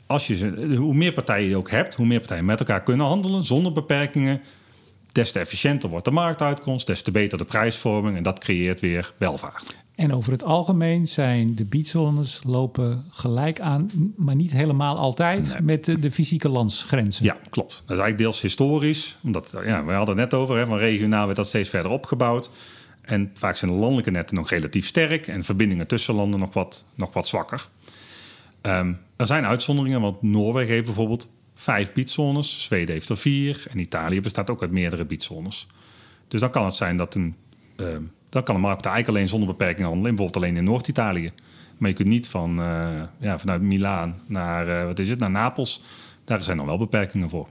[0.05, 3.43] als je, hoe meer partijen je ook hebt, hoe meer partijen met elkaar kunnen handelen
[3.43, 4.41] zonder beperkingen,
[5.11, 8.17] des te efficiënter wordt de marktuitkomst, des te beter de prijsvorming.
[8.17, 9.75] En dat creëert weer welvaart.
[9.95, 15.61] En over het algemeen zijn de biedzones lopen gelijk aan, maar niet helemaal altijd nee.
[15.61, 17.25] met de, de, fysieke landsgrenzen.
[17.25, 17.69] Ja, klopt.
[17.69, 19.17] Dat is eigenlijk deels historisch.
[19.23, 22.49] Omdat, ja, we hadden het net over, hè, van regionaal werd dat steeds verder opgebouwd.
[23.01, 26.85] En vaak zijn de landelijke netten nog relatief sterk en verbindingen tussen landen nog wat,
[26.95, 27.67] nog wat zwakker.
[28.61, 33.79] Um, er zijn uitzonderingen, want Noorwegen heeft bijvoorbeeld vijf biedzones, Zweden heeft er vier en
[33.79, 35.67] Italië bestaat ook uit meerdere biedzones.
[36.27, 37.35] Dus dan kan het zijn dat een
[37.77, 40.15] um, dan kan de markt eigenlijk alleen zonder beperking handelen.
[40.15, 41.31] Bijvoorbeeld alleen in Noord-Italië.
[41.77, 45.31] Maar je kunt niet van, uh, ja, vanuit Milaan naar, uh, wat is het, naar
[45.31, 45.81] Napels.
[46.23, 47.47] Daar zijn dan wel beperkingen voor.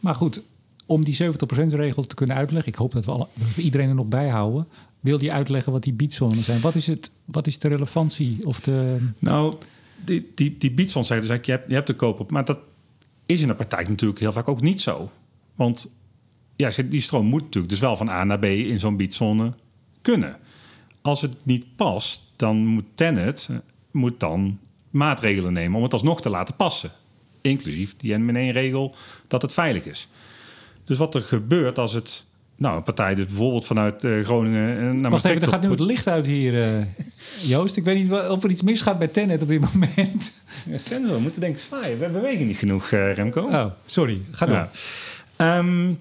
[0.00, 0.42] Maar goed,
[0.86, 2.72] om die 70%-regel te kunnen uitleggen...
[2.72, 4.68] ik hoop dat we, alle, dat we iedereen er nog bij houden...
[5.00, 6.60] wil je uitleggen wat die biedzones zijn?
[6.60, 8.46] Wat is, het, wat is de relevantie?
[8.46, 9.08] Of de...
[9.18, 9.54] Nou,
[10.04, 12.30] die, die, die biedzones zeggen dus je hebt, je hebt de koop op...
[12.30, 12.58] maar dat
[13.26, 15.10] is in de praktijk natuurlijk heel vaak ook niet zo.
[15.54, 15.90] Want
[16.56, 19.52] ja, die stroom moet natuurlijk dus wel van A naar B in zo'n biedzone
[20.02, 20.36] kunnen.
[21.02, 23.48] Als het niet past, dan moet Tenet
[23.90, 24.58] moet dan
[24.90, 26.90] maatregelen nemen om het alsnog te laten passen.
[27.40, 28.94] Inclusief die N-regel
[29.28, 30.08] dat het veilig is.
[30.84, 32.26] Dus wat er gebeurt als het
[32.56, 35.42] nou, een partij dus bijvoorbeeld vanuit uh, Groningen naar Wacht Maastricht...
[35.42, 36.82] er gaat nu het licht uit hier, uh,
[37.50, 37.76] Joost.
[37.76, 40.32] Ik weet niet of er iets misgaat bij Tenet op dit moment.
[40.64, 41.98] Ja, Sensor, we moeten denk ik zwaaien.
[41.98, 43.40] We bewegen niet genoeg, uh, Remco.
[43.40, 44.20] Oh, sorry.
[44.30, 44.68] Ga door.
[45.38, 45.58] Ja.
[45.58, 45.98] Um,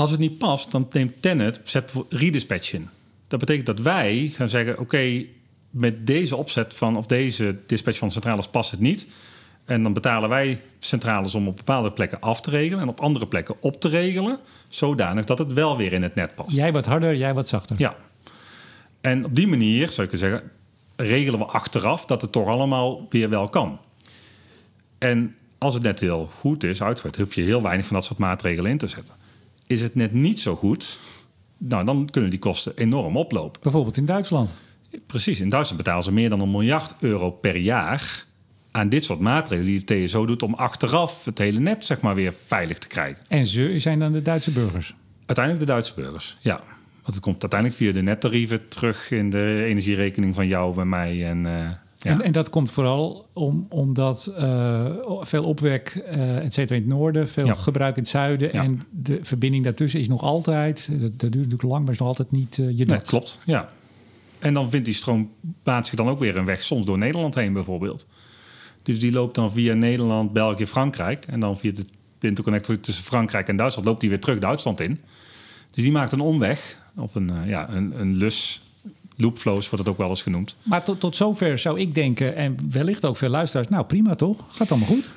[0.00, 2.88] als het niet past, dan neemt Tenet zet redispatch in.
[3.28, 5.24] Dat betekent dat wij gaan zeggen: oké,
[5.70, 9.06] met deze opzet van of deze dispatch van centrales past het niet.
[9.64, 13.26] En dan betalen wij centrales om op bepaalde plekken af te regelen en op andere
[13.26, 14.38] plekken op te regelen,
[14.68, 16.56] zodanig dat het wel weer in het net past.
[16.56, 17.76] Jij wat harder, jij wat zachter.
[17.78, 17.96] Ja.
[19.00, 20.50] En op die manier, zou ik zeggen,
[20.96, 23.78] regelen we achteraf dat het toch allemaal weer wel kan.
[24.98, 28.18] En als het net heel goed is uitgevoerd, hoef je heel weinig van dat soort
[28.18, 29.14] maatregelen in te zetten.
[29.70, 30.98] Is het net niet zo goed,
[31.58, 33.60] nou, dan kunnen die kosten enorm oplopen.
[33.62, 34.54] Bijvoorbeeld in Duitsland.
[35.06, 38.26] Precies, in Duitsland betalen ze meer dan een miljard euro per jaar
[38.70, 42.14] aan dit soort maatregelen die de TSO doet om achteraf het hele net zeg maar
[42.14, 43.22] weer veilig te krijgen.
[43.28, 44.94] En ze zijn dan de Duitse burgers?
[45.26, 46.56] Uiteindelijk de Duitse burgers, ja.
[47.02, 51.28] Want het komt uiteindelijk via de nettarieven terug in de energierekening van jou en mij.
[51.28, 51.70] En, uh,
[52.02, 52.10] ja.
[52.10, 54.86] en, en, dat komt vooral om, omdat uh,
[55.20, 57.54] veel opwek, uh, et cetera, in het noorden, veel ja.
[57.54, 58.48] gebruik in het zuiden.
[58.52, 58.62] Ja.
[58.62, 62.08] En de verbinding daartussen is nog altijd, dat, dat duurt natuurlijk lang, maar is nog
[62.08, 62.86] altijd niet je net.
[62.88, 63.68] Nee, klopt, ja.
[64.38, 65.30] En dan vindt die stroom
[65.62, 68.06] baat zich dan ook weer een weg, soms door Nederland heen bijvoorbeeld.
[68.82, 71.26] Dus die loopt dan via Nederland, België, Frankrijk.
[71.26, 71.72] En dan via
[72.18, 75.00] de interconnector tussen Frankrijk en Duitsland loopt die weer terug Duitsland in.
[75.70, 78.60] Dus die maakt een omweg, of een, ja, een, een lus.
[79.20, 80.56] Loopflows wordt het ook wel eens genoemd.
[80.62, 83.68] Maar tot, tot zover zou ik denken, en wellicht ook veel luisteraars...
[83.68, 84.44] nou prima toch?
[84.48, 85.08] Gaat allemaal goed?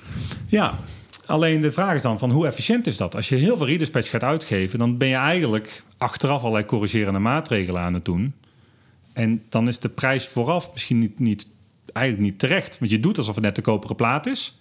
[0.48, 0.80] Ja,
[1.26, 3.16] alleen de vraag is dan van hoe efficiënt is dat?
[3.16, 4.80] Als je heel veel redispatch gaat uitgeven...
[4.80, 8.34] dan ben je eigenlijk achteraf allerlei corrigerende maatregelen aan het doen.
[9.14, 11.48] En dan is de prijs vooraf misschien niet, niet
[11.94, 12.80] eigenlijk niet terecht.
[12.80, 14.58] Want je doet alsof het net de koperen plaat is.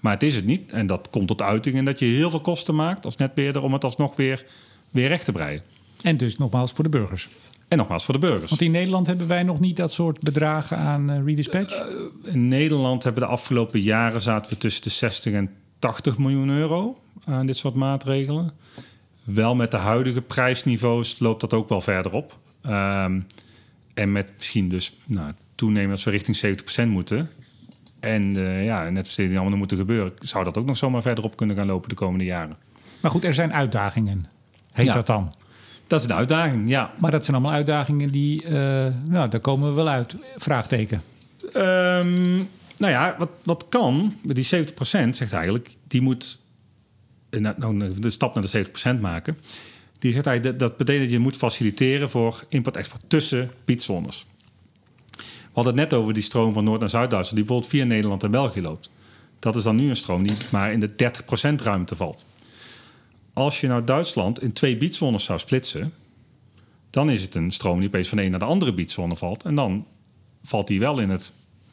[0.00, 0.72] Maar het is het niet.
[0.72, 3.72] En dat komt tot uiting in dat je heel veel kosten maakt als netbeheerder om
[3.72, 4.44] het alsnog weer,
[4.90, 5.62] weer recht te breien.
[6.02, 7.28] En dus nogmaals voor de burgers.
[7.72, 8.50] En nogmaals voor de burgers.
[8.50, 11.80] Want in Nederland hebben wij nog niet dat soort bedragen aan uh, redispatch?
[11.80, 16.48] Uh, in Nederland hebben de afgelopen jaren zaten we tussen de 60 en 80 miljoen
[16.50, 18.50] euro aan dit soort maatregelen.
[19.24, 22.38] Wel met de huidige prijsniveaus loopt dat ook wel verder op.
[22.66, 23.26] Um,
[23.94, 27.30] en met misschien dus nou, toenemen als we richting 70% moeten.
[28.00, 31.24] En uh, ja, net als die allemaal moeten gebeuren, zou dat ook nog zomaar verder
[31.24, 32.56] op kunnen gaan lopen de komende jaren.
[33.00, 34.24] Maar goed, er zijn uitdagingen.
[34.72, 35.32] Heet ja, dat dan?
[35.92, 36.92] Dat is een uitdaging, ja.
[36.98, 38.50] Maar dat zijn allemaal uitdagingen die, uh,
[39.04, 40.16] nou, daar komen we wel uit.
[40.36, 41.02] Vraagteken.
[41.56, 46.38] Um, nou ja, wat, wat kan, met die 70% zegt eigenlijk, die moet
[47.30, 48.66] nou, de stap naar de
[48.96, 49.36] 70% maken.
[49.98, 54.26] Die zegt eigenlijk, dat betekent dat je moet faciliteren voor import-export tussen pietzones.
[55.16, 57.36] We hadden het net over die stroom van Noord- naar Zuid-Duitsland...
[57.36, 58.90] die bijvoorbeeld via Nederland en België loopt.
[59.38, 62.24] Dat is dan nu een stroom die maar in de 30% ruimte valt.
[63.32, 65.94] Als je nou Duitsland in twee biedzones zou splitsen...
[66.90, 69.42] dan is het een stroom die opeens van de een naar de andere biedzone valt.
[69.42, 69.86] En dan
[70.42, 71.32] valt die wel in het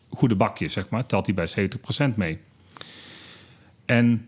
[0.09, 1.05] goede bakje, zeg maar.
[1.05, 1.47] Telt die bij
[2.11, 2.39] 70% mee.
[3.85, 4.27] En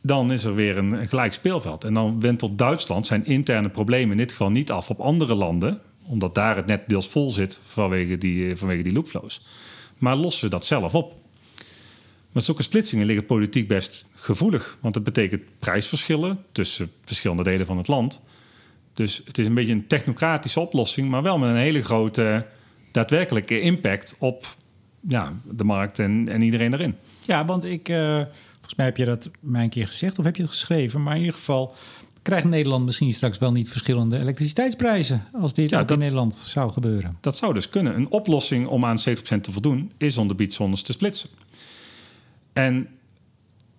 [0.00, 1.84] dan is er weer een gelijk speelveld.
[1.84, 5.80] En dan wentelt Duitsland zijn interne problemen in dit geval niet af op andere landen
[6.06, 9.46] omdat daar het net deels vol zit vanwege die, vanwege die loopflows.
[9.98, 11.14] Maar lossen ze dat zelf op.
[12.36, 14.78] Met zulke splitsingen liggen politiek best gevoelig.
[14.80, 18.22] Want het betekent prijsverschillen tussen verschillende delen van het land.
[18.94, 22.46] Dus het is een beetje een technocratische oplossing, maar wel met een hele grote
[22.92, 24.46] daadwerkelijke impact op
[25.08, 26.94] ja, de markt en, en iedereen erin.
[27.20, 28.14] Ja, want ik, uh,
[28.52, 31.14] volgens mij heb je dat mij een keer gezegd of heb je het geschreven, maar
[31.14, 31.74] in ieder geval
[32.22, 36.34] krijgt Nederland misschien straks wel niet verschillende elektriciteitsprijzen als dit ja, ook dat, in Nederland
[36.34, 37.18] zou gebeuren.
[37.20, 37.94] Dat zou dus kunnen.
[37.94, 39.02] Een oplossing om aan 70%
[39.40, 41.30] te voldoen is om de biedzones te splitsen.
[42.56, 42.88] En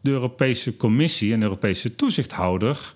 [0.02, 2.96] de Europese Commissie en de Europese toezichthouder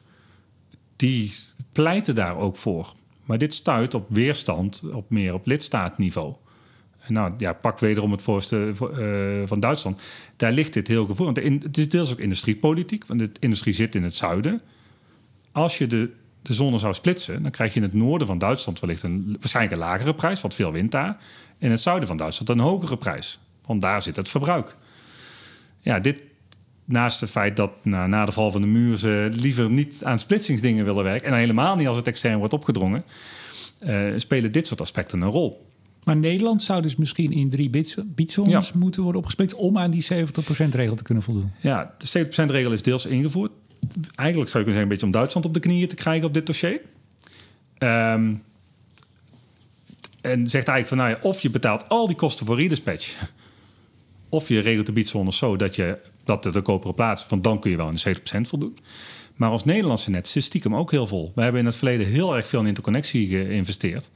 [0.95, 1.34] die
[1.71, 2.93] pleiten daar ook voor.
[3.25, 6.34] Maar dit stuit op weerstand op meer op lidstaatniveau.
[7.07, 10.01] Nou ja, pak wederom het voorstel uh, van Duitsland.
[10.36, 11.43] Daar ligt dit heel gevoelig.
[11.43, 14.61] Het is deels ook industriepolitiek, want de industrie zit in het zuiden.
[15.51, 16.09] Als je de,
[16.41, 19.75] de zone zou splitsen, dan krijg je in het noorden van Duitsland wellicht een waarschijnlijk
[19.75, 21.17] een lagere prijs, want veel wind daar.
[21.57, 24.75] In het zuiden van Duitsland een hogere prijs, want daar zit het verbruik.
[25.82, 26.21] Ja, dit
[26.86, 30.19] naast het feit dat na, na de val van de muur ze liever niet aan
[30.19, 33.03] splitsingsdingen willen werken, en helemaal niet als het extern wordt opgedrongen,
[33.88, 35.69] uh, spelen dit soort aspecten een rol.
[36.03, 37.69] Maar Nederland zou dus misschien in drie
[38.05, 38.79] biedzones ja.
[38.79, 41.51] moeten worden opgesplitst om aan die 70%-regel te kunnen voldoen.
[41.59, 43.51] Ja, de 70%-regel is deels ingevoerd
[44.15, 46.34] eigenlijk zou je kunnen zeggen, een beetje om Duitsland op de knieën te krijgen op
[46.34, 46.82] dit dossier.
[47.79, 48.43] Um,
[50.21, 53.29] en zegt eigenlijk van, nou ja, of je betaalt al die kosten voor redispatch,
[54.32, 57.71] of je regelt de biedzones zo dat je dat de koperen plaats, van dan kun
[57.71, 58.77] je wel in de 70% voldoen.
[59.36, 61.32] Maar als Nederlandse net zit stiekem ook heel vol.
[61.36, 64.11] We hebben in het verleden heel erg veel in interconnectie geïnvesteerd.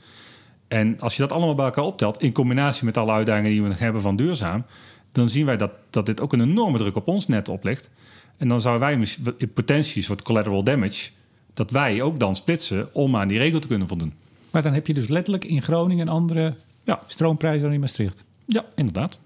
[0.68, 3.68] En als je dat allemaal bij elkaar optelt, in combinatie met alle uitdagingen die we
[3.68, 4.66] nog hebben van duurzaam,
[5.11, 7.89] dan zien wij dat, dat dit ook een enorme druk op ons net oplegt.
[8.38, 9.07] En dan zouden wij
[9.38, 11.09] in potentie, soort collateral damage,
[11.53, 14.13] dat wij ook dan splitsen om aan die regel te kunnen voldoen.
[14.51, 16.53] Maar dan heb je dus letterlijk in Groningen een andere
[16.84, 17.01] ja.
[17.07, 18.24] stroomprijs dan in Maastricht.
[18.45, 19.20] Ja, inderdaad.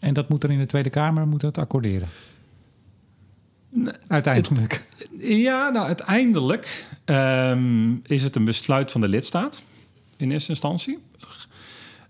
[0.00, 2.08] En dat moet er in de Tweede Kamer moet dat accorderen?
[4.06, 4.86] Uiteindelijk.
[5.18, 9.62] ja, nou uiteindelijk ehm, is het een besluit van de lidstaat
[10.16, 10.98] in eerste instantie.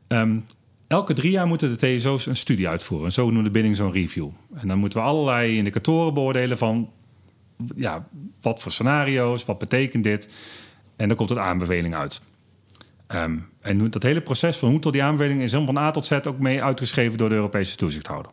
[0.09, 0.45] Um,
[0.87, 3.13] elke drie jaar moeten de TSO's een studie uitvoeren.
[3.13, 4.29] Zo noemen de bidding zo'n review.
[4.55, 6.91] En dan moeten we allerlei indicatoren beoordelen van
[7.77, 8.09] ja,
[8.41, 10.31] wat voor scenario's, wat betekent dit.
[10.97, 12.23] En dan komt een aanbeveling uit.
[13.15, 16.07] Um, en dat hele proces van hoe tot die aanbeveling is helemaal van A tot
[16.07, 18.33] Z ook mee uitgeschreven door de Europese toezichthouder.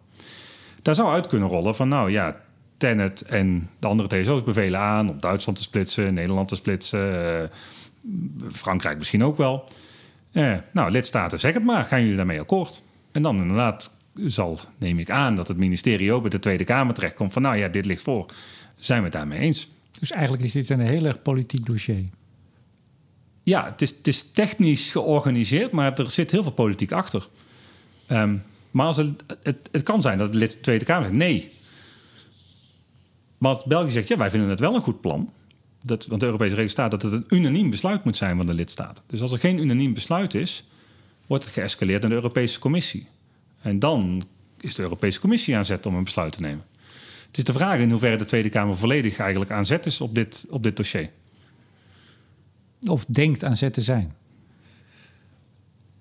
[0.81, 2.41] Daar zou uit kunnen rollen van, nou ja,
[2.77, 8.49] Tenet en de andere TSO's bevelen aan om Duitsland te splitsen, Nederland te splitsen, uh,
[8.51, 9.69] Frankrijk misschien ook wel.
[10.31, 12.83] Uh, nou, lidstaten, zeg het maar, gaan jullie daarmee akkoord?
[13.11, 13.91] En dan inderdaad
[14.25, 17.57] zal, neem ik aan, dat het ministerie ook met de Tweede Kamer terechtkomt van, nou
[17.57, 18.25] ja, dit ligt voor.
[18.77, 19.69] Zijn we het daarmee eens?
[19.99, 22.05] Dus eigenlijk is dit een heel erg politiek dossier.
[23.43, 27.25] Ja, het is, het is technisch georganiseerd, maar er zit heel veel politiek achter.
[28.11, 29.23] Um, maar als het,
[29.71, 31.51] het, kan zijn dat de lid Tweede Kamer zegt nee.
[33.37, 35.29] Maar als België zegt ja, wij vinden het wel een goed plan.
[35.81, 38.53] Dat, want de Europese regel staat dat het een unaniem besluit moet zijn van de
[38.53, 39.03] lidstaten.
[39.07, 40.63] Dus als er geen unaniem besluit is,
[41.27, 43.07] wordt het geëscaleerd naar de Europese Commissie.
[43.61, 44.23] En dan
[44.59, 46.65] is de Europese Commissie aan zet om een besluit te nemen.
[47.27, 50.15] Het is de vraag in hoeverre de Tweede Kamer volledig eigenlijk aan zet is op
[50.15, 51.09] dit, op dit dossier.
[52.85, 54.13] Of denkt aan zet te zijn?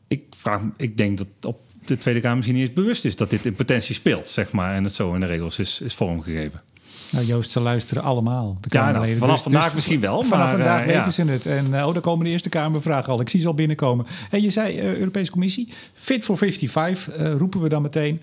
[0.09, 3.31] Ik, vraag, ik denk dat op de Tweede Kamer misschien niet eens bewust is dat
[3.31, 4.75] dit in potentie speelt, zeg maar.
[4.75, 6.61] En het zo in de regels is, is vormgegeven.
[7.13, 8.59] Nou, Joost, ze luisteren allemaal.
[8.61, 10.23] De ja, nou, vanaf dus, vandaag dus misschien wel.
[10.23, 11.47] Vanaf vandaag uh, weten ze het.
[11.47, 13.21] En uh, oh, daar komen de Eerste Kamervragen al.
[13.21, 14.07] Ik zie ze al binnenkomen.
[14.31, 18.21] En je zei, uh, Europese Commissie, fit for 55, roepen we dan meteen.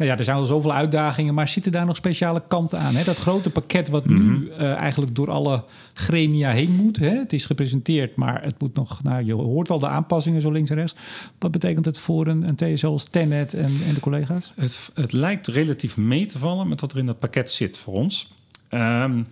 [0.00, 2.94] Nou ja, er zijn al zoveel uitdagingen, maar zitten daar nog speciale kanten aan?
[2.94, 3.04] Hè?
[3.04, 4.60] Dat grote pakket wat nu mhm.
[4.60, 6.98] eigenlijk door alle gremia heen moet.
[6.98, 7.08] Hè?
[7.08, 9.02] Het is gepresenteerd, maar het moet nog...
[9.02, 10.94] Nou, je hoort al de aanpassingen zo links en rechts.
[11.38, 14.52] Wat betekent het voor een, een TSO als Tenet en, en de collega's?
[14.56, 17.94] Het, het lijkt relatief mee te vallen met wat er in dat pakket zit voor
[17.94, 18.28] ons.
[18.70, 19.24] Um,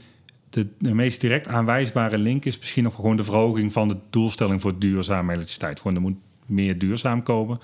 [0.51, 4.61] de, de, meest direct aanwijsbare link is misschien nog gewoon de verhoging van de doelstelling
[4.61, 5.81] voor duurzame elektriciteit.
[5.81, 6.17] Gewoon er moet
[6.47, 7.61] meer duurzaam komen.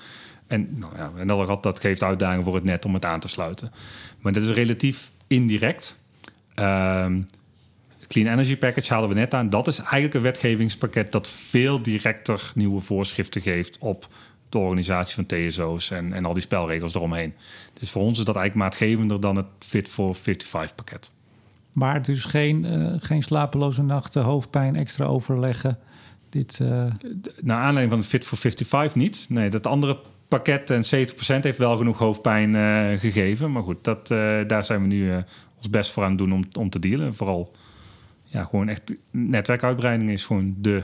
[0.47, 3.29] En, nou ja, en dat, dat geeft uitdagingen voor het net om het aan te
[3.29, 3.73] sluiten.
[4.21, 5.97] Maar dat is relatief indirect.
[6.57, 7.27] Um,
[8.07, 9.51] Clean Energy Package halen we net aan.
[9.51, 14.09] Dat is eigenlijk een wetgevingspakket dat veel directer nieuwe voorschriften geeft op
[14.49, 17.35] de organisatie van TSO's en, en al die spelregels eromheen.
[17.73, 21.13] Dus voor ons is dat eigenlijk maatgevender dan het Fit for 55 pakket.
[21.73, 25.79] Maar dus geen, uh, geen slapeloze nachten, hoofdpijn, extra overleggen.
[26.29, 26.87] Dit, uh...
[27.41, 29.27] Naar aanleiding van het Fit for 55 niet.
[29.29, 29.99] Nee, dat andere
[30.37, 33.53] pakket en 70% heeft wel genoeg hoofdpijn uh, gegeven.
[33.53, 34.09] Maar goed, dat,
[34.49, 35.13] daar zijn we nu
[35.57, 37.15] ons best voor aan het doen om, om te dealen.
[37.15, 37.55] Vooral
[38.25, 40.83] ja, gewoon echt netwerkuitbreiding is gewoon de,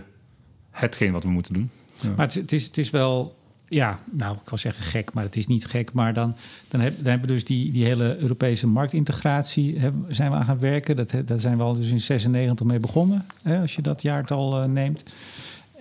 [0.70, 1.70] hetgeen wat we moeten doen.
[2.16, 3.38] Maar het, het, is, het is wel
[3.70, 5.92] ja, nou, ik wil zeggen gek, maar het is niet gek.
[5.92, 6.36] Maar dan,
[6.68, 10.44] dan, heb, dan hebben we dus die, die hele Europese marktintegratie hebben, zijn we aan
[10.44, 10.96] gaan werken.
[10.96, 14.68] Dat, daar zijn we al dus in 96 mee begonnen, hè, als je dat jaartal
[14.68, 15.04] neemt.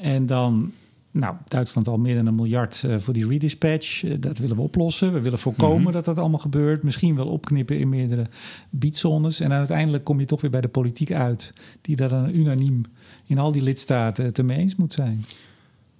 [0.01, 0.71] En dan,
[1.19, 4.03] nou, Duitsland al meer dan een miljard uh, voor die redispatch.
[4.03, 5.13] Uh, dat willen we oplossen.
[5.13, 6.83] We willen voorkomen mm dat dat allemaal gebeurt.
[6.83, 8.27] Misschien wel opknippen in meerdere
[8.69, 9.39] biedzones.
[9.39, 11.53] En uiteindelijk kom je toch weer bij de politiek uit...
[11.81, 12.81] die daar dan unaniem
[13.25, 15.25] in al die lidstaten het ermee eens moet zijn.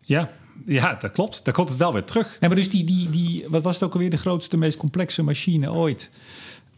[0.04, 0.30] Ja,
[0.66, 1.46] ja, dat klopt.
[1.46, 2.38] Daar komt het wel weer terug.
[2.40, 5.24] Ja, maar dus die, die, die, wat was het ook alweer, de grootste, meest complexe
[5.24, 6.10] machine ooit?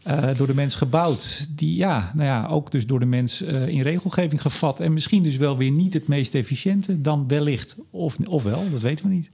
[0.06, 1.46] Uh, door de mens gebouwd.
[1.50, 4.80] Die ja, nou ja, ook dus door de mens uh, in regelgeving gevat.
[4.80, 7.76] En misschien dus wel weer niet het meest efficiënte, dan wellicht.
[7.90, 9.30] Of, of wel, dat weten we niet.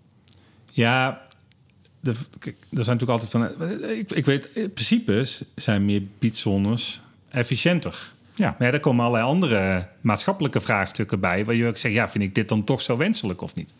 [0.72, 1.22] Ja,
[2.02, 2.14] er
[2.70, 3.70] zijn natuurlijk altijd van.
[3.90, 8.12] Ik, ik weet, in principe zijn meer biedzones efficiënter.
[8.34, 8.54] Ja.
[8.58, 11.44] Maar ja, daar komen allerlei andere maatschappelijke vraagstukken bij.
[11.44, 13.74] Waar je ook zegt, ja, vind ik dit dan toch zo wenselijk of niet?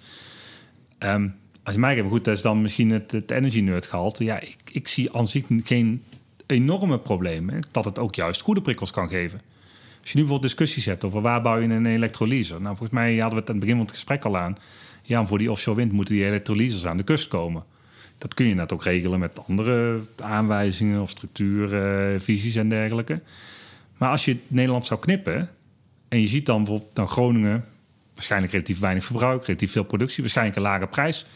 [0.98, 4.24] Um, als je mij hebt, goed, dat is dan misschien het, het energy nerd gehalte.
[4.24, 6.02] Ja, ik, ik zie aan zich geen
[6.48, 7.60] enorme problemen.
[7.70, 9.40] Dat het ook juist goede prikkels kan geven.
[10.00, 12.60] Als je nu bijvoorbeeld discussies hebt over waar bouw je een elektrolyser.
[12.60, 14.56] Nou, volgens mij hadden we het aan het begin van het gesprek al aan.
[15.02, 17.64] Ja, voor die offshore wind moeten die elektrolysers aan de kust komen.
[18.18, 23.20] Dat kun je net ook regelen met andere aanwijzingen of structuurvisies en dergelijke.
[23.96, 25.50] Maar als je Nederland zou knippen
[26.08, 27.64] en je ziet dan bijvoorbeeld nou Groningen,
[28.14, 31.26] waarschijnlijk relatief weinig verbruik, relatief veel productie, waarschijnlijk een lage prijs.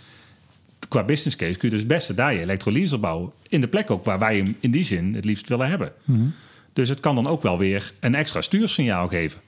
[0.93, 3.32] Qua business case kun je dus het beste daar je elektrolyse bouwen.
[3.49, 5.93] In de plek ook waar wij hem in die zin het liefst willen hebben.
[6.05, 6.26] Mhm.
[6.72, 9.40] Dus het kan dan ook wel weer een extra stuursignaal geven.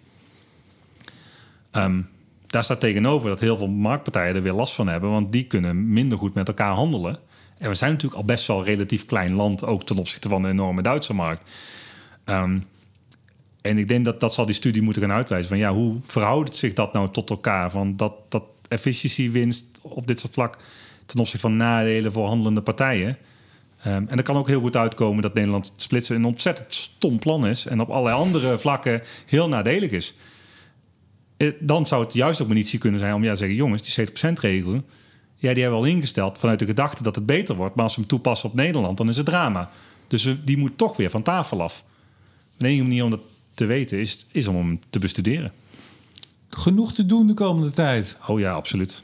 [1.73, 2.09] Um,
[2.47, 5.93] daar staat tegenover dat heel veel marktpartijen er weer last van hebben, want die kunnen
[5.93, 7.19] minder goed met elkaar handelen.
[7.59, 10.43] En we zijn natuurlijk al best wel een relatief klein land, ook ten opzichte van
[10.43, 11.51] de enorme Duitse markt.
[12.25, 12.67] Um,
[13.61, 15.49] en ik denk dat dat zal die studie moeten gaan uitwijzen.
[15.49, 17.71] Van ja, hoe verhoudt zich dat nou tot elkaar?
[17.71, 20.59] Van dat, dat efficiëntiewinst op dit soort vlak
[21.07, 23.19] ten opzichte van nadelen voor handelende partijen.
[23.83, 27.47] Ehm, en er kan ook heel goed uitkomen dat Nederland splitsen een ontzettend stom plan
[27.47, 30.15] is en op allerlei andere vlakken heel nadelig is.
[31.37, 34.07] Eh, dan zou het juist ook munitie kunnen zijn om ja te zeggen: jongens, die
[34.07, 34.73] 70%-regel,
[35.37, 37.75] ja, die hebben we al ingesteld vanuit de gedachte dat het beter wordt.
[37.75, 39.71] Maar als we hem toepassen op Nederland, dan is het drama.
[40.09, 41.85] Dus die moet toch weer van tafel af.
[42.57, 43.21] De enige manier om dat
[43.55, 45.53] te weten is, is om hem te bestuderen.
[46.49, 48.17] Genoeg te doen de komende tijd.
[48.27, 49.03] Oh ja, absoluut.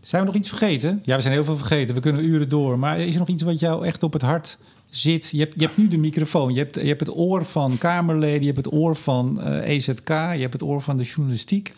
[0.00, 1.02] Zijn we nog iets vergeten?
[1.04, 1.94] Ja, we zijn heel veel vergeten.
[1.94, 2.78] We kunnen uren door.
[2.78, 4.58] Maar is er nog iets wat jou echt op het hart
[4.90, 5.28] zit?
[5.30, 6.52] Je hebt, je hebt nu de microfoon.
[6.52, 8.40] Je hebt, je hebt het oor van Kamerleden.
[8.40, 10.08] Je hebt het oor van EZK.
[10.08, 11.72] Je hebt het oor van de journalistiek.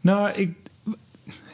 [0.00, 0.52] Nou, ik,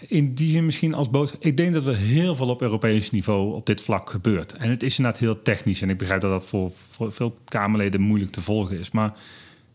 [0.08, 1.44] in die zin misschien als boodschap.
[1.44, 4.52] Ik denk dat er heel veel op Europees niveau op dit vlak gebeurt.
[4.52, 5.82] En het is inderdaad heel technisch.
[5.82, 8.90] En ik begrijp dat dat voor, voor veel Kamerleden moeilijk te volgen is.
[8.90, 9.12] Maar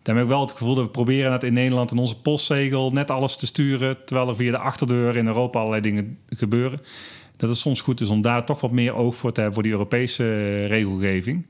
[0.04, 2.92] dan heb ik wel het gevoel dat we proberen dat in Nederland in onze postzegel
[2.92, 4.06] net alles te sturen.
[4.06, 6.82] Terwijl er via de achterdeur in Europa allerlei dingen gebeuren.
[7.38, 9.64] Dat het soms goed is om daar toch wat meer oog voor te hebben voor
[9.64, 11.46] die Europese regelgeving.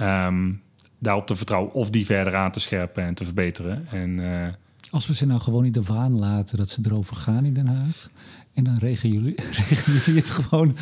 [0.00, 0.62] Um,
[0.98, 3.86] daarop te vertrouwen of die verder aan te scherpen en te verbeteren.
[3.90, 4.46] En, uh,
[4.90, 7.66] als we ze nou gewoon in de waan laten dat ze erover gaan in Den
[7.66, 8.10] Haag.
[8.54, 9.34] En dan regelen jullie,
[9.68, 10.76] regelen jullie het gewoon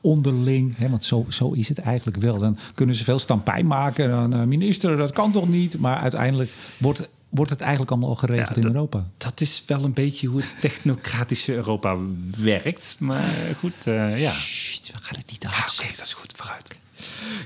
[0.00, 0.76] onderling.
[0.76, 0.88] Hè?
[0.88, 2.38] Want zo, zo is het eigenlijk wel.
[2.38, 4.10] Dan kunnen ze veel stampij maken.
[4.10, 5.78] Dan, uh, minister, dat kan toch niet?
[5.78, 9.06] Maar uiteindelijk wordt, wordt het eigenlijk allemaal al geregeld ja, in Europa.
[9.18, 11.96] Dat is wel een beetje hoe het technocratische Europa
[12.40, 12.96] werkt.
[12.98, 13.24] Maar
[13.58, 14.32] goed, uh, ja.
[14.32, 15.50] Sst, we gaan het niet aan.
[15.50, 16.32] Ja, Oké, okay, dat is goed.
[16.36, 16.78] Vooruit.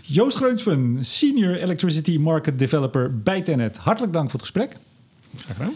[0.03, 3.77] Joost Greunsven, Senior Electricity Market Developer bij Tenet.
[3.77, 4.77] Hartelijk dank voor het gesprek.
[5.37, 5.75] Graag gedaan.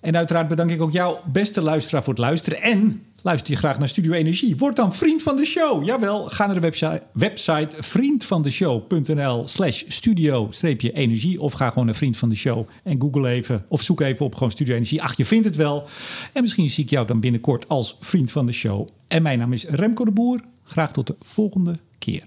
[0.00, 2.62] En uiteraard bedank ik ook jou, beste luisteraar, voor het luisteren.
[2.62, 4.56] En luister je graag naar Studio Energie?
[4.56, 5.84] Word dan vriend van de show.
[5.84, 11.40] Jawel, ga naar de website, website vriendvandeshow.nl slash studio-energie.
[11.40, 13.64] Of ga gewoon naar Vriend van de Show en google even.
[13.68, 15.02] Of zoek even op gewoon Studio Energie.
[15.02, 15.84] Ach, je vindt het wel.
[16.32, 18.88] En misschien zie ik jou dan binnenkort als vriend van de show.
[19.08, 20.40] En mijn naam is Remco de Boer.
[20.64, 22.24] Graag tot de volgende keer.